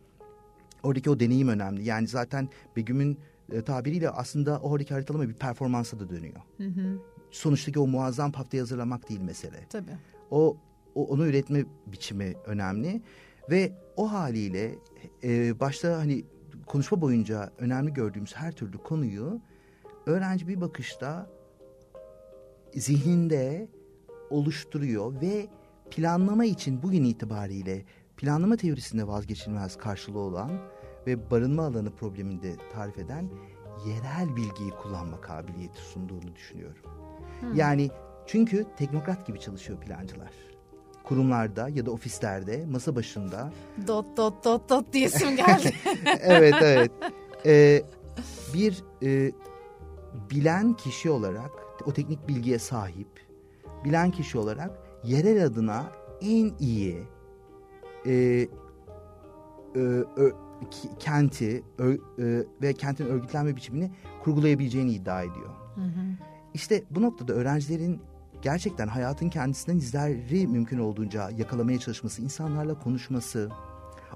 Oradaki 0.84 1.10
o 1.10 1.19
deneyim 1.19 1.47
önemli. 1.47 1.84
Yani 1.84 2.08
zaten 2.08 2.49
Begüm'ün 2.75 3.17
e, 3.51 3.62
tabiriyle 3.62 4.10
aslında 4.10 4.60
oradaki 4.60 4.93
haritalama 4.93 5.30
bir 5.30 5.34
performansa 5.34 5.99
da 5.99 6.10
dönüyor. 6.10 6.41
Hı 6.58 6.63
hı. 6.63 6.99
Sonuçtaki 7.32 7.80
o 7.80 7.88
muazzam 7.88 8.32
paftayı 8.32 8.62
hazırlamak 8.62 9.10
değil 9.10 9.21
mesele. 9.21 9.65
Tabii. 9.69 9.91
O, 10.32 10.58
o 10.95 11.06
onu 11.06 11.27
üretme 11.27 11.65
biçimi 11.88 12.34
önemli 12.45 13.01
ve 13.49 13.71
o 13.95 14.12
haliyle 14.12 14.75
e, 15.23 15.60
başta 15.60 15.97
hani 15.97 16.25
konuşma 16.67 17.01
boyunca 17.01 17.51
önemli 17.58 17.93
gördüğümüz 17.93 18.36
her 18.36 18.51
türlü 18.51 18.77
konuyu 18.77 19.41
öğrenci 20.06 20.47
bir 20.47 20.62
bakışta 20.62 21.30
zihninde 22.73 23.67
oluşturuyor 24.30 25.21
ve 25.21 25.47
planlama 25.91 26.45
için 26.45 26.84
bugün 26.84 27.03
itibariyle 27.03 27.86
planlama 28.17 28.58
teorisinde 28.58 29.08
vazgeçilmez 29.08 29.77
karşılığı 29.77 30.19
olan 30.19 30.51
ve 31.08 31.32
barınma 31.32 31.65
alanı 31.65 31.95
probleminde 31.95 32.56
tarif 32.73 32.97
eden 32.97 33.30
yerel 33.88 34.36
bilgiyi 34.36 34.71
kullanma 34.71 35.21
kabiliyeti 35.21 35.82
sunduğunu 35.82 36.36
düşünüyorum. 36.36 36.84
Hmm. 37.39 37.53
Yani 37.56 37.89
çünkü 38.27 38.65
teknokrat 38.77 39.27
gibi 39.27 39.39
çalışıyor 39.39 39.80
plancılar. 39.80 40.32
Kurumlarda 41.08 41.70
ya 41.70 41.86
da 41.86 41.91
ofislerde 41.91 42.65
masa 42.72 42.96
başında. 42.96 43.52
Dot 43.88 44.17
dot 44.17 44.46
dot 44.46 44.70
dot 44.70 44.93
diyesim 44.93 45.36
geldi. 45.36 45.74
evet 46.22 46.56
evet. 46.62 46.91
Ee, 47.46 47.84
bir 48.54 48.84
e, 49.04 49.32
bilen 50.32 50.74
kişi 50.74 51.10
olarak 51.10 51.52
o 51.86 51.93
teknik 51.93 52.28
bilgiye 52.28 52.60
sahip 52.60 53.08
bilen 53.86 54.12
kişi 54.12 54.38
olarak 54.38 54.72
yerel 55.04 55.46
adına 55.46 55.86
en 56.22 56.54
iyi 56.60 57.04
e, 58.06 58.13
e, 58.13 58.48
ö, 59.76 60.32
kenti 61.00 61.63
ö, 61.78 61.93
e, 61.93 61.98
ve 62.62 62.74
kentin 62.74 63.06
örgütlenme 63.06 63.56
biçimini 63.56 63.91
kurgulayabileceğini 64.24 64.91
iddia 64.91 65.22
ediyor. 65.22 65.50
Hı 65.76 65.82
hı. 65.82 66.02
İşte 66.54 66.84
bu 66.91 67.02
noktada 67.02 67.34
öğrencilerin 67.34 68.02
gerçekten 68.41 68.88
hayatın 68.88 69.30
kendisinden 69.30 69.78
izleri 69.78 70.47
mümkün 70.47 70.80
olduğunca 70.80 71.30
yakalamaya 71.30 71.80
çalışması, 71.80 72.21
insanlarla 72.21 72.80
konuşması, 72.80 73.50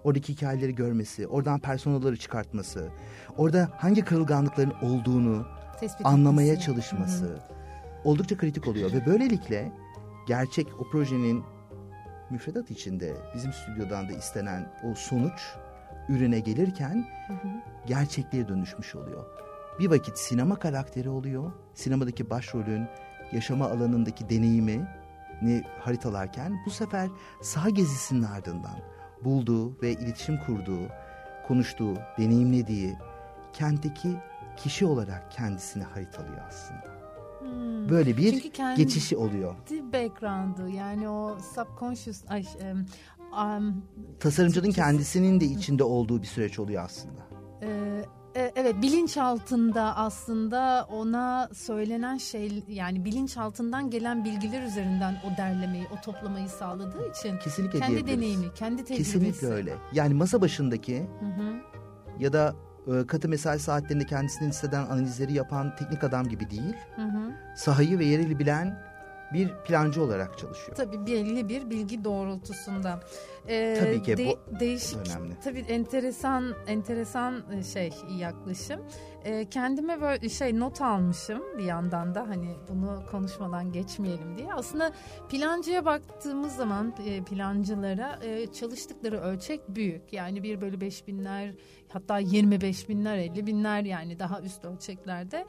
oradaki 0.03 0.34
hikayeleri 0.34 0.75
görmesi, 0.75 1.27
oradan 1.27 1.60
personaları 1.60 2.17
çıkartması, 2.17 2.89
orada 3.38 3.69
hangi 3.77 4.05
kırılganlıkların 4.05 4.73
olduğunu 4.81 5.45
Tespit 5.79 6.05
anlamaya 6.05 6.53
etmesi. 6.53 6.65
çalışması 6.65 7.25
Hı-hı. 7.25 7.39
oldukça 8.03 8.38
kritik 8.38 8.67
oluyor 8.67 8.93
ve 8.93 9.05
böylelikle 9.05 9.71
gerçek 10.27 10.67
o 10.79 10.89
projenin 10.89 11.43
müfredat 12.29 12.71
içinde 12.71 13.13
bizim 13.36 13.53
stüdyodan 13.53 14.10
da 14.10 14.13
istenen 14.13 14.71
o 14.91 14.95
sonuç 14.95 15.55
ürüne 16.10 16.39
gelirken 16.39 17.07
hı 17.27 17.34
hı. 17.34 17.47
gerçekliğe 17.88 18.47
dönüşmüş 18.47 18.95
oluyor. 18.95 19.25
Bir 19.79 19.89
vakit 19.89 20.17
sinema 20.17 20.55
karakteri 20.55 21.10
oluyor. 21.10 21.51
Sinemadaki 21.73 22.29
başrolün 22.29 22.88
yaşama 23.33 23.65
alanındaki 23.65 24.29
deneyimi 24.29 24.87
ni 25.41 25.63
haritalarken 25.79 26.61
bu 26.65 26.69
sefer 26.69 27.09
saha 27.41 27.69
gezisinin 27.69 28.23
ardından 28.23 28.79
bulduğu 29.23 29.81
ve 29.81 29.91
iletişim 29.91 30.39
kurduğu, 30.45 30.87
konuştuğu, 31.47 31.93
deneyimlediği 32.17 32.95
kentteki 33.53 34.09
kişi 34.57 34.85
olarak 34.85 35.31
kendisini 35.31 35.83
haritalıyor 35.83 36.41
aslında. 36.47 37.01
Hmm. 37.39 37.89
Böyle 37.89 38.17
bir 38.17 38.51
geçişi 38.77 39.17
oluyor. 39.17 39.55
background'u 39.93 40.67
yani 40.67 41.09
o 41.09 41.37
subconscious 41.55 42.23
ay, 42.29 42.45
um, 43.33 43.83
tasarımcının 44.19 44.71
kendisinin 44.71 45.39
de 45.39 45.45
içinde 45.45 45.83
olduğu 45.83 46.21
bir 46.21 46.27
süreç 46.27 46.59
oluyor 46.59 46.83
aslında. 46.83 47.21
E, 47.61 48.01
evet 48.35 48.75
bilinç 48.81 49.17
altında 49.17 49.97
aslında 49.97 50.87
ona 50.91 51.49
söylenen 51.53 52.17
şey 52.17 52.63
yani 52.67 53.05
bilinç 53.05 53.37
altından 53.37 53.89
gelen 53.89 54.25
bilgiler 54.25 54.63
üzerinden 54.63 55.15
o 55.25 55.37
derlemeyi, 55.37 55.87
o 55.97 56.01
toplamayı 56.01 56.49
sağladığı 56.49 57.09
için 57.09 57.37
kesinlikle 57.37 57.79
kendi 57.79 58.07
deneyimi, 58.07 58.53
kendi 58.55 58.83
tecrübesi. 58.83 59.13
Kesinlikle 59.13 59.47
öyle. 59.47 59.73
Yani 59.93 60.13
masa 60.13 60.41
başındaki 60.41 60.99
hı 60.99 61.25
hı. 61.25 61.55
ya 62.19 62.33
da 62.33 62.55
e, 62.87 63.07
katı 63.07 63.29
mesai 63.29 63.59
saatlerinde 63.59 64.05
kendisini 64.05 64.47
hisseden 64.47 64.85
analizleri 64.85 65.33
yapan 65.33 65.75
teknik 65.75 66.03
adam 66.03 66.27
gibi 66.27 66.49
değil. 66.49 66.75
Hı 66.95 67.01
hı. 67.01 67.31
Sahayı 67.55 67.99
ve 67.99 68.05
yereli 68.05 68.39
bilen 68.39 68.90
bir 69.33 69.49
plancı 69.67 70.03
olarak 70.03 70.37
çalışıyor. 70.37 70.77
Tabii 70.77 71.05
belli 71.07 71.49
bir 71.49 71.69
bilgi 71.69 72.03
doğrultusunda. 72.03 72.99
Ee, 73.47 73.77
tabii 73.79 74.01
ki 74.03 74.17
de, 74.17 74.25
bu 74.25 74.59
değişik, 74.59 74.97
önemli. 75.07 75.39
Tabii 75.43 75.59
enteresan 75.59 76.55
enteresan 76.67 77.43
e, 77.51 77.63
şey 77.63 77.91
yaklaşım. 78.17 78.81
Ee, 79.25 79.49
kendime 79.49 80.01
böyle 80.01 80.29
şey 80.29 80.59
not 80.59 80.81
almışım 80.81 81.43
bir 81.57 81.63
yandan 81.63 82.15
da 82.15 82.29
hani 82.29 82.55
bunu 82.69 83.03
konuşmadan 83.11 83.71
geçmeyelim 83.71 84.37
diye. 84.37 84.53
Aslında 84.53 84.91
plancıya 85.29 85.85
baktığımız 85.85 86.55
zaman 86.55 86.93
e, 87.05 87.23
plancılara 87.23 88.19
e, 88.23 88.47
çalıştıkları 88.47 89.19
ölçek 89.19 89.61
büyük. 89.69 90.13
Yani 90.13 90.43
bir 90.43 90.61
bölü 90.61 90.81
beş 90.81 91.07
binler 91.07 91.53
hatta 91.89 92.19
25 92.19 92.89
binler 92.89 93.17
50 93.17 93.47
binler 93.47 93.81
yani 93.81 94.19
daha 94.19 94.41
üst 94.41 94.65
ölçeklerde. 94.65 95.45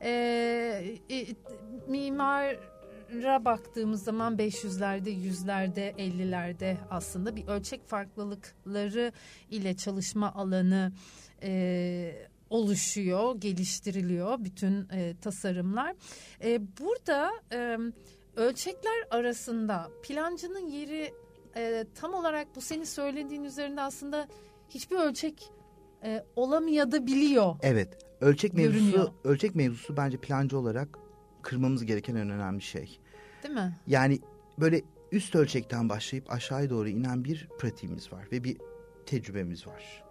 Ee, 0.00 0.84
e, 1.10 1.26
mimar 1.88 2.56
ra 3.22 3.44
baktığımız 3.44 4.04
zaman 4.04 4.36
500'lerde, 4.36 5.10
100'lerde, 5.10 5.92
50'lerde 5.92 6.76
aslında 6.90 7.36
bir 7.36 7.46
ölçek 7.46 7.88
farklılıkları 7.88 9.12
ile 9.50 9.76
çalışma 9.76 10.34
alanı 10.34 10.92
e, 11.42 12.28
oluşuyor, 12.50 13.40
geliştiriliyor 13.40 14.44
bütün 14.44 14.88
e, 14.88 15.14
tasarımlar. 15.20 15.94
E, 16.44 16.60
burada 16.80 17.30
e, 17.52 17.78
ölçekler 18.36 19.06
arasında 19.10 19.90
plancının 20.02 20.66
yeri 20.66 21.12
e, 21.56 21.84
tam 21.94 22.14
olarak 22.14 22.56
bu 22.56 22.60
senin 22.60 22.84
söylediğin 22.84 23.44
üzerinde 23.44 23.80
aslında 23.80 24.28
hiçbir 24.68 24.96
ölçek 24.96 25.50
e, 26.04 26.24
olamayabiliyor. 26.36 27.56
Evet, 27.62 27.98
ölçek 28.20 28.54
mevzusu 28.54 28.84
görünüyor. 28.84 29.08
ölçek 29.24 29.54
mevzusu 29.54 29.96
bence 29.96 30.16
plancı 30.16 30.58
olarak 30.58 31.03
kırmamız 31.44 31.84
gereken 31.84 32.14
en 32.14 32.30
önemli 32.30 32.62
şey. 32.62 33.00
Değil 33.42 33.54
mi? 33.54 33.76
Yani 33.86 34.18
böyle 34.58 34.82
üst 35.12 35.34
ölçekten 35.34 35.88
başlayıp 35.88 36.32
aşağıya 36.32 36.70
doğru 36.70 36.88
inen 36.88 37.24
bir 37.24 37.48
pratiğimiz 37.58 38.12
var 38.12 38.28
ve 38.32 38.44
bir 38.44 38.56
tecrübemiz 39.06 39.66
var. 39.66 40.04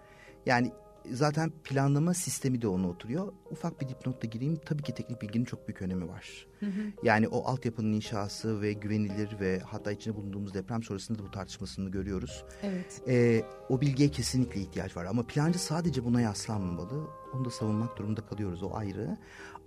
Yani 0.45 0.71
zaten 1.11 1.51
planlama 1.63 2.13
sistemi 2.13 2.61
de 2.61 2.67
ona 2.67 2.89
oturuyor. 2.89 3.33
Ufak 3.51 3.81
bir 3.81 3.87
dipnotla 3.87 4.27
gireyim. 4.27 4.59
Tabii 4.65 4.83
ki 4.83 4.93
teknik 4.93 5.21
bilginin 5.21 5.45
çok 5.45 5.67
büyük 5.67 5.81
önemi 5.81 6.07
var. 6.07 6.47
Hı 6.59 6.65
hı. 6.65 6.81
Yani 7.03 7.27
o 7.27 7.45
altyapının 7.45 7.93
inşası 7.93 8.61
ve 8.61 8.73
güvenilir 8.73 9.39
ve 9.39 9.59
hatta 9.59 9.91
içinde 9.91 10.15
bulunduğumuz 10.15 10.53
deprem 10.53 10.83
sonrasında 10.83 11.19
da 11.19 11.23
bu 11.23 11.31
tartışmasını 11.31 11.89
görüyoruz. 11.89 12.45
Evet. 12.63 13.01
Ee, 13.07 13.43
o 13.69 13.81
bilgiye 13.81 14.09
kesinlikle 14.09 14.61
ihtiyaç 14.61 14.97
var. 14.97 15.05
Ama 15.05 15.23
plancı 15.23 15.59
sadece 15.59 16.05
buna 16.05 16.21
yaslanmamalı. 16.21 17.07
Onu 17.33 17.45
da 17.45 17.49
savunmak 17.49 17.97
durumunda 17.97 18.25
kalıyoruz 18.25 18.63
o 18.63 18.73
ayrı. 18.73 19.17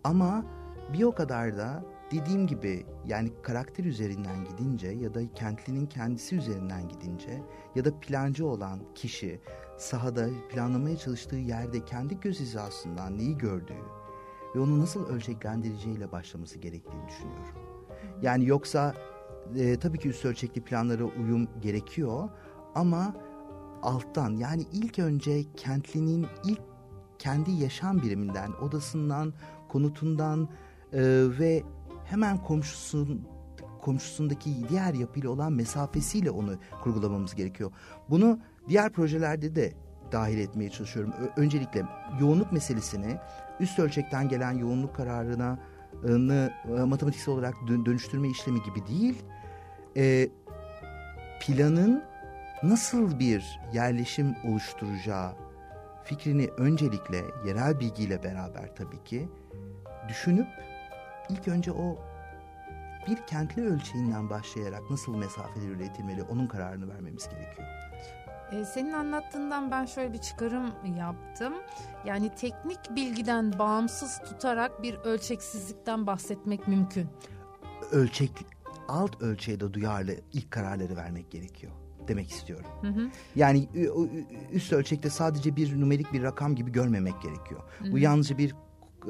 Ama 0.05 0.44
bir 0.92 1.03
o 1.03 1.14
kadar 1.14 1.57
da 1.57 1.85
dediğim 2.11 2.46
gibi 2.46 2.87
yani 3.07 3.33
karakter 3.42 3.85
üzerinden 3.85 4.44
gidince 4.44 4.88
ya 4.88 5.14
da 5.14 5.33
kentlinin 5.35 5.87
kendisi 5.87 6.37
üzerinden 6.37 6.88
gidince 6.88 7.42
ya 7.75 7.85
da 7.85 8.01
plancı 8.01 8.46
olan 8.46 8.81
kişi 8.94 9.40
sahada 9.77 10.29
planlamaya 10.51 10.96
çalıştığı 10.96 11.37
yerde 11.37 11.85
kendi 11.85 12.20
göz 12.20 12.40
hizasından 12.40 13.18
neyi 13.18 13.38
gördüğü 13.38 13.85
ve 14.55 14.61
onu 14.61 14.81
nasıl 14.81 15.07
ölçeklendireceğiyle 15.07 16.12
başlaması 16.12 16.59
gerektiğini 16.59 17.09
düşünüyorum. 17.09 17.44
Yani 18.22 18.46
yoksa 18.46 18.94
e, 19.57 19.79
tabii 19.79 19.99
ki 19.99 20.09
üst 20.09 20.25
ölçekli 20.25 20.61
planlara 20.61 21.05
uyum 21.05 21.49
gerekiyor 21.61 22.29
ama 22.75 23.14
alttan 23.83 24.31
yani 24.31 24.66
ilk 24.72 24.99
önce 24.99 25.44
kentlinin 25.57 26.27
ilk 26.44 26.61
kendi 27.18 27.51
yaşam 27.51 28.03
biriminden, 28.03 28.53
odasından, 28.53 29.35
konutundan 29.68 30.49
e, 30.92 31.01
ve 31.38 31.62
hemen 32.05 32.42
komşusun 32.42 33.29
komşusundaki 33.83 34.68
diğer 34.68 34.94
yapıyla 34.94 35.31
olan 35.31 35.53
mesafesiyle 35.53 36.31
onu 36.31 36.57
kurgulamamız 36.83 37.35
gerekiyor. 37.35 37.72
Bunu 38.11 38.38
diğer 38.68 38.92
projelerde 38.92 39.55
de 39.55 39.72
dahil 40.12 40.38
etmeye 40.38 40.70
çalışıyorum. 40.70 41.12
Öncelikle 41.37 41.83
yoğunluk 42.20 42.53
meselesini 42.53 43.16
üst 43.61 43.79
ölçekten 43.79 44.29
gelen 44.29 44.53
yoğunluk 44.53 44.96
kararına 44.96 45.59
e, 46.05 46.83
matematiksel 46.85 47.35
olarak 47.35 47.55
dönüştürme 47.68 48.29
işlemi 48.29 48.62
gibi 48.62 48.87
değil, 48.87 49.22
e, 49.96 50.29
planın 51.40 52.03
nasıl 52.62 53.18
bir 53.18 53.61
yerleşim 53.72 54.35
oluşturacağı 54.44 55.33
fikrini 56.05 56.49
öncelikle 56.59 57.22
yerel 57.46 57.81
bilgiyle 57.81 58.22
beraber 58.22 58.75
tabii 58.77 59.05
ki 59.05 59.29
düşünüp 60.09 60.46
ilk 61.28 61.48
önce 61.48 61.72
o 61.72 61.98
bir 63.08 63.16
kentli 63.16 63.66
ölçeğinden 63.66 64.30
başlayarak 64.30 64.90
nasıl 64.90 65.16
mesafeler 65.16 65.68
üretilmeli 65.68 66.22
onun 66.22 66.46
kararını 66.46 66.88
vermemiz 66.88 67.28
gerekiyor. 67.28 67.68
Ee, 68.52 68.64
senin 68.64 68.92
anlattığından 68.92 69.70
ben 69.70 69.86
şöyle 69.86 70.12
bir 70.12 70.18
çıkarım 70.18 70.72
yaptım. 70.98 71.54
Yani 72.04 72.34
teknik 72.34 72.78
bilgiden 72.96 73.58
bağımsız 73.58 74.18
tutarak 74.18 74.82
bir 74.82 74.94
ölçeksizlikten 74.94 76.06
bahsetmek 76.06 76.68
mümkün. 76.68 77.08
Ölçek, 77.92 78.30
alt 78.88 79.22
ölçeğe 79.22 79.60
de 79.60 79.74
duyarlı 79.74 80.14
ilk 80.32 80.50
kararları 80.50 80.96
vermek 80.96 81.30
gerekiyor 81.30 81.72
demek 82.08 82.30
istiyorum. 82.30 82.66
Hı 82.80 82.88
hı. 82.88 83.10
Yani 83.36 83.68
üst 84.52 84.72
ölçekte 84.72 85.10
sadece 85.10 85.56
bir 85.56 85.80
numerik 85.80 86.12
bir 86.12 86.22
rakam 86.22 86.54
gibi 86.54 86.72
görmemek 86.72 87.22
gerekiyor. 87.22 87.60
Hı 87.78 87.84
hı. 87.84 87.92
Bu 87.92 87.98
yalnızca 87.98 88.38
bir 88.38 88.54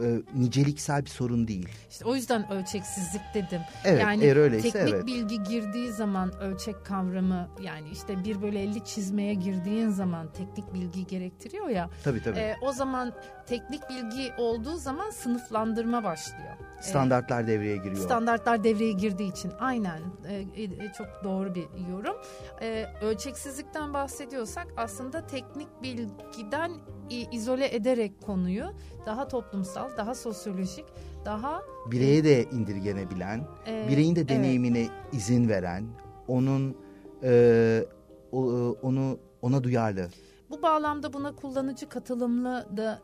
e, 0.02 0.22
niceliksel 0.40 1.04
bir 1.04 1.10
sorun 1.10 1.48
değil. 1.48 1.68
İşte 1.90 2.04
o 2.04 2.14
yüzden 2.14 2.52
ölçeksizlik 2.52 3.22
dedim. 3.34 3.60
Evet, 3.84 4.02
yani 4.02 4.24
eğer 4.24 4.36
öyleyse 4.36 4.70
teknik 4.70 4.94
evet. 4.94 5.06
bilgi 5.06 5.42
girdiği 5.42 5.92
zaman 5.92 6.32
ölçek 6.40 6.84
kavramı 6.84 7.48
yani 7.62 7.88
işte 7.92 8.24
bir 8.24 8.42
bölü 8.42 8.58
50 8.58 8.84
çizmeye 8.84 9.34
girdiğin 9.34 9.90
zaman 9.90 10.32
teknik 10.32 10.74
bilgi 10.74 11.06
gerektiriyor 11.06 11.68
ya. 11.68 11.90
Tabii 12.04 12.22
tabii. 12.22 12.38
E, 12.38 12.56
o 12.62 12.72
zaman 12.72 13.12
teknik 13.46 13.90
bilgi 13.90 14.32
olduğu 14.38 14.76
zaman 14.76 15.10
sınıflandırma 15.10 16.04
başlıyor. 16.04 16.54
Standartlar 16.80 17.44
ee, 17.44 17.46
devreye 17.46 17.76
giriyor. 17.76 17.96
Standartlar 17.96 18.64
devreye 18.64 18.92
girdiği 18.92 19.30
için 19.32 19.52
aynen 19.58 20.00
e, 20.28 20.62
e, 20.62 20.92
çok 20.98 21.06
doğru 21.24 21.54
bir 21.54 21.66
yorum. 21.90 22.16
E, 22.60 22.86
ölçeksizlikten 23.02 23.94
bahsediyorsak 23.94 24.66
aslında 24.76 25.26
teknik 25.26 25.68
bilgiden 25.82 26.72
izole 27.32 27.74
ederek 27.74 28.22
konuyu 28.22 28.64
daha 29.06 29.28
toplumsal, 29.28 29.96
daha 29.96 30.14
sosyolojik, 30.14 30.84
daha 31.24 31.62
bireye 31.90 32.24
de 32.24 32.44
indirgenebilen, 32.44 33.48
e, 33.66 33.86
bireyin 33.88 34.16
de 34.16 34.28
deneyimine 34.28 34.78
evet. 34.78 34.90
izin 35.12 35.48
veren, 35.48 35.86
onun 36.28 36.76
e, 37.22 37.84
o, 38.32 38.40
onu 38.82 39.18
ona 39.42 39.64
duyarlı. 39.64 40.08
Bu 40.50 40.62
bağlamda 40.62 41.12
buna 41.12 41.34
kullanıcı 41.34 41.88
katılımlı 41.88 42.66
da 42.76 43.00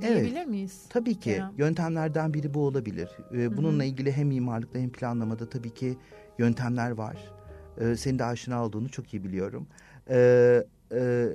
diyebilir 0.00 0.36
evet, 0.36 0.46
miyiz? 0.46 0.84
Tabii 0.88 1.14
ki. 1.14 1.20
Kerem? 1.20 1.52
Yöntemlerden 1.56 2.34
biri 2.34 2.54
bu 2.54 2.66
olabilir. 2.66 3.08
Ee, 3.32 3.56
bununla 3.56 3.82
Hı-hı. 3.82 3.84
ilgili 3.84 4.12
hem 4.12 4.28
mimarlıkta 4.28 4.78
hem 4.78 4.90
planlamada 4.90 5.48
tabii 5.48 5.74
ki 5.74 5.98
yöntemler 6.38 6.90
var. 6.90 7.32
Ee, 7.80 7.96
senin 7.96 8.18
de 8.18 8.24
aşina 8.24 8.64
olduğunu 8.64 8.88
çok 8.88 9.14
iyi 9.14 9.24
biliyorum. 9.24 9.66
Ee, 10.10 10.64
e, 10.92 11.28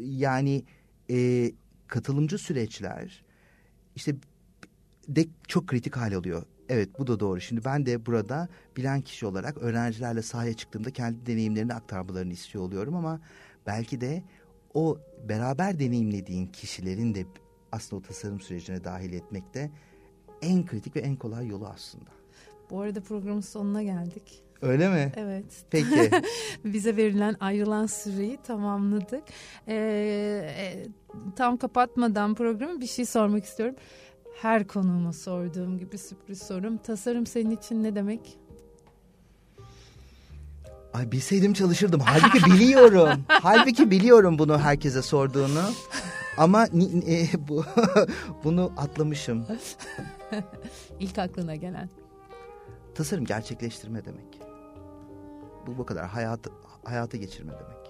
yani 0.00 0.64
e, 1.10 1.50
katılımcı 1.86 2.38
süreçler 2.38 3.24
işte 3.96 4.14
de 5.08 5.26
çok 5.48 5.66
kritik 5.66 5.96
hal 5.96 6.12
alıyor. 6.12 6.42
Evet 6.68 6.98
bu 6.98 7.06
da 7.06 7.20
doğru. 7.20 7.40
Şimdi 7.40 7.64
ben 7.64 7.86
de 7.86 8.06
burada 8.06 8.48
bilen 8.76 9.00
kişi 9.00 9.26
olarak 9.26 9.58
öğrencilerle 9.58 10.22
sahaya 10.22 10.54
çıktığımda 10.54 10.90
kendi 10.90 11.26
deneyimlerini 11.26 11.74
aktarmalarını 11.74 12.32
istiyor 12.32 12.64
oluyorum 12.64 12.94
ama 12.94 13.20
belki 13.66 14.00
de 14.00 14.22
o 14.74 14.98
beraber 15.28 15.78
deneyimlediğin 15.78 16.46
kişilerin 16.46 17.14
de 17.14 17.24
aslında 17.72 18.00
o 18.00 18.02
tasarım 18.02 18.40
sürecine 18.40 18.84
dahil 18.84 19.12
etmekte 19.12 19.70
en 20.42 20.66
kritik 20.66 20.96
ve 20.96 21.00
en 21.00 21.16
kolay 21.16 21.46
yolu 21.46 21.66
aslında. 21.66 22.10
Bu 22.70 22.80
arada 22.80 23.00
programın 23.00 23.40
sonuna 23.40 23.82
geldik. 23.82 24.42
Öyle 24.62 24.88
mi? 24.88 25.12
Evet. 25.16 25.64
Peki. 25.70 26.10
Bize 26.64 26.96
verilen 26.96 27.36
ayrılan 27.40 27.86
süreyi 27.86 28.38
tamamladık. 28.46 29.22
Ee, 29.68 29.74
e, 30.58 30.86
tam 31.36 31.56
kapatmadan 31.56 32.34
programı 32.34 32.80
bir 32.80 32.86
şey 32.86 33.04
sormak 33.04 33.44
istiyorum. 33.44 33.76
Her 34.42 34.66
konuğuma 34.66 35.12
sorduğum 35.12 35.78
gibi 35.78 35.98
sürpriz 35.98 36.42
sorum. 36.42 36.76
Tasarım 36.76 37.26
senin 37.26 37.50
için 37.50 37.82
ne 37.82 37.94
demek? 37.94 38.38
Ay 40.94 41.12
bilseydim 41.12 41.52
çalışırdım. 41.52 42.00
Halbuki 42.00 42.50
biliyorum. 42.50 43.24
Halbuki 43.28 43.90
biliyorum 43.90 44.38
bunu 44.38 44.58
herkese 44.58 45.02
sorduğunu. 45.02 45.62
Ama 46.36 46.66
e, 46.66 47.26
bu, 47.48 47.64
bunu 48.44 48.72
atlamışım. 48.76 49.46
İlk 51.00 51.18
aklına 51.18 51.54
gelen. 51.54 51.90
Tasarım 52.94 53.24
gerçekleştirme 53.24 54.04
demek. 54.04 54.40
Bu 55.66 55.78
bu 55.78 55.86
kadar 55.86 56.06
hayat 56.06 56.40
hayata 56.84 57.16
geçirme 57.16 57.52
demek. 57.52 57.86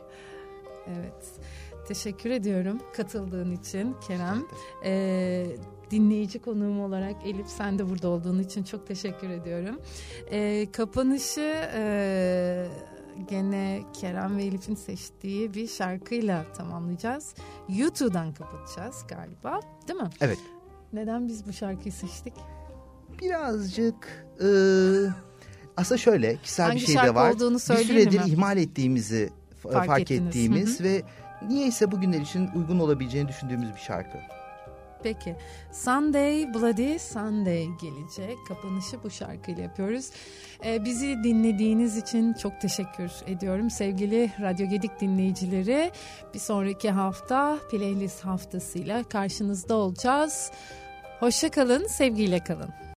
Evet. 0.89 1.41
teşekkür 1.89 2.31
ediyorum 2.31 2.81
katıldığın 2.97 3.53
için 3.53 3.97
Kerem. 4.09 4.43
Ee, 4.85 5.47
dinleyici 5.91 6.39
konuğum 6.39 6.81
olarak 6.81 7.27
Elif 7.27 7.49
sen 7.49 7.79
de 7.79 7.91
burada 7.91 8.09
olduğun 8.09 8.39
için 8.39 8.65
çok 8.65 8.87
teşekkür 8.87 9.31
ediyorum. 9.31 9.81
Ee, 10.31 10.67
kapanışı 10.73 11.71
e, 11.75 12.67
gene 13.29 13.83
Kerem 13.93 14.37
ve 14.37 14.45
Elif'in 14.45 14.75
seçtiği 14.75 15.55
bir 15.55 15.69
şarkıyla 15.69 16.45
tamamlayacağız. 16.57 17.35
YouTube'dan 17.69 18.35
kapatacağız 18.35 19.05
galiba 19.09 19.61
değil 19.89 20.01
mi? 20.01 20.11
Evet. 20.21 20.39
Neden 20.93 21.29
biz 21.29 21.47
bu 21.47 21.53
şarkıyı 21.53 21.93
seçtik? 21.93 22.35
Birazcık... 23.23 24.27
E, 24.41 24.49
aslında 25.77 25.99
şöyle 25.99 26.37
kişisel 26.37 26.67
Hangi 26.67 26.81
bir 26.81 26.87
şey 26.87 26.97
de 26.97 27.15
var. 27.15 27.31
olduğunu 27.35 27.55
bir 27.55 27.59
süredir 27.59 28.25
mi? 28.25 28.27
ihmal 28.27 28.57
ettiğimizi 28.57 29.31
fark, 29.63 29.87
fark 29.87 30.11
ettiğimiz 30.11 30.81
Hı-hı. 30.81 30.89
ve 30.89 31.03
niyeyse 31.49 31.93
bugünler 31.93 32.21
için 32.21 32.49
uygun 32.57 32.79
olabileceğini 32.79 33.29
düşündüğümüz 33.29 33.75
bir 33.75 33.81
şarkı. 33.81 34.19
Peki. 35.07 35.37
Sunday 35.73 36.55
Bloody 36.55 36.99
Sunday 36.99 37.67
gelecek. 37.67 38.39
Kapanışı 38.49 39.03
bu 39.05 39.11
şarkıyla 39.11 39.63
yapıyoruz. 39.63 40.11
Ee, 40.65 40.85
bizi 40.85 41.25
dinlediğiniz 41.25 41.97
için 41.97 42.33
çok 42.33 42.61
teşekkür 42.61 43.11
ediyorum. 43.27 43.71
Sevgili 43.71 44.33
Radyo 44.41 44.69
Gedik 44.69 45.01
dinleyicileri 45.01 45.93
bir 46.35 46.39
sonraki 46.39 46.91
hafta 46.91 47.59
playlist 47.71 48.25
haftasıyla 48.25 49.05
karşınızda 49.05 49.75
olacağız. 49.75 50.51
Hoşça 51.21 51.51
kalın, 51.51 51.87
sevgiyle 51.87 52.45
kalın. 52.45 52.71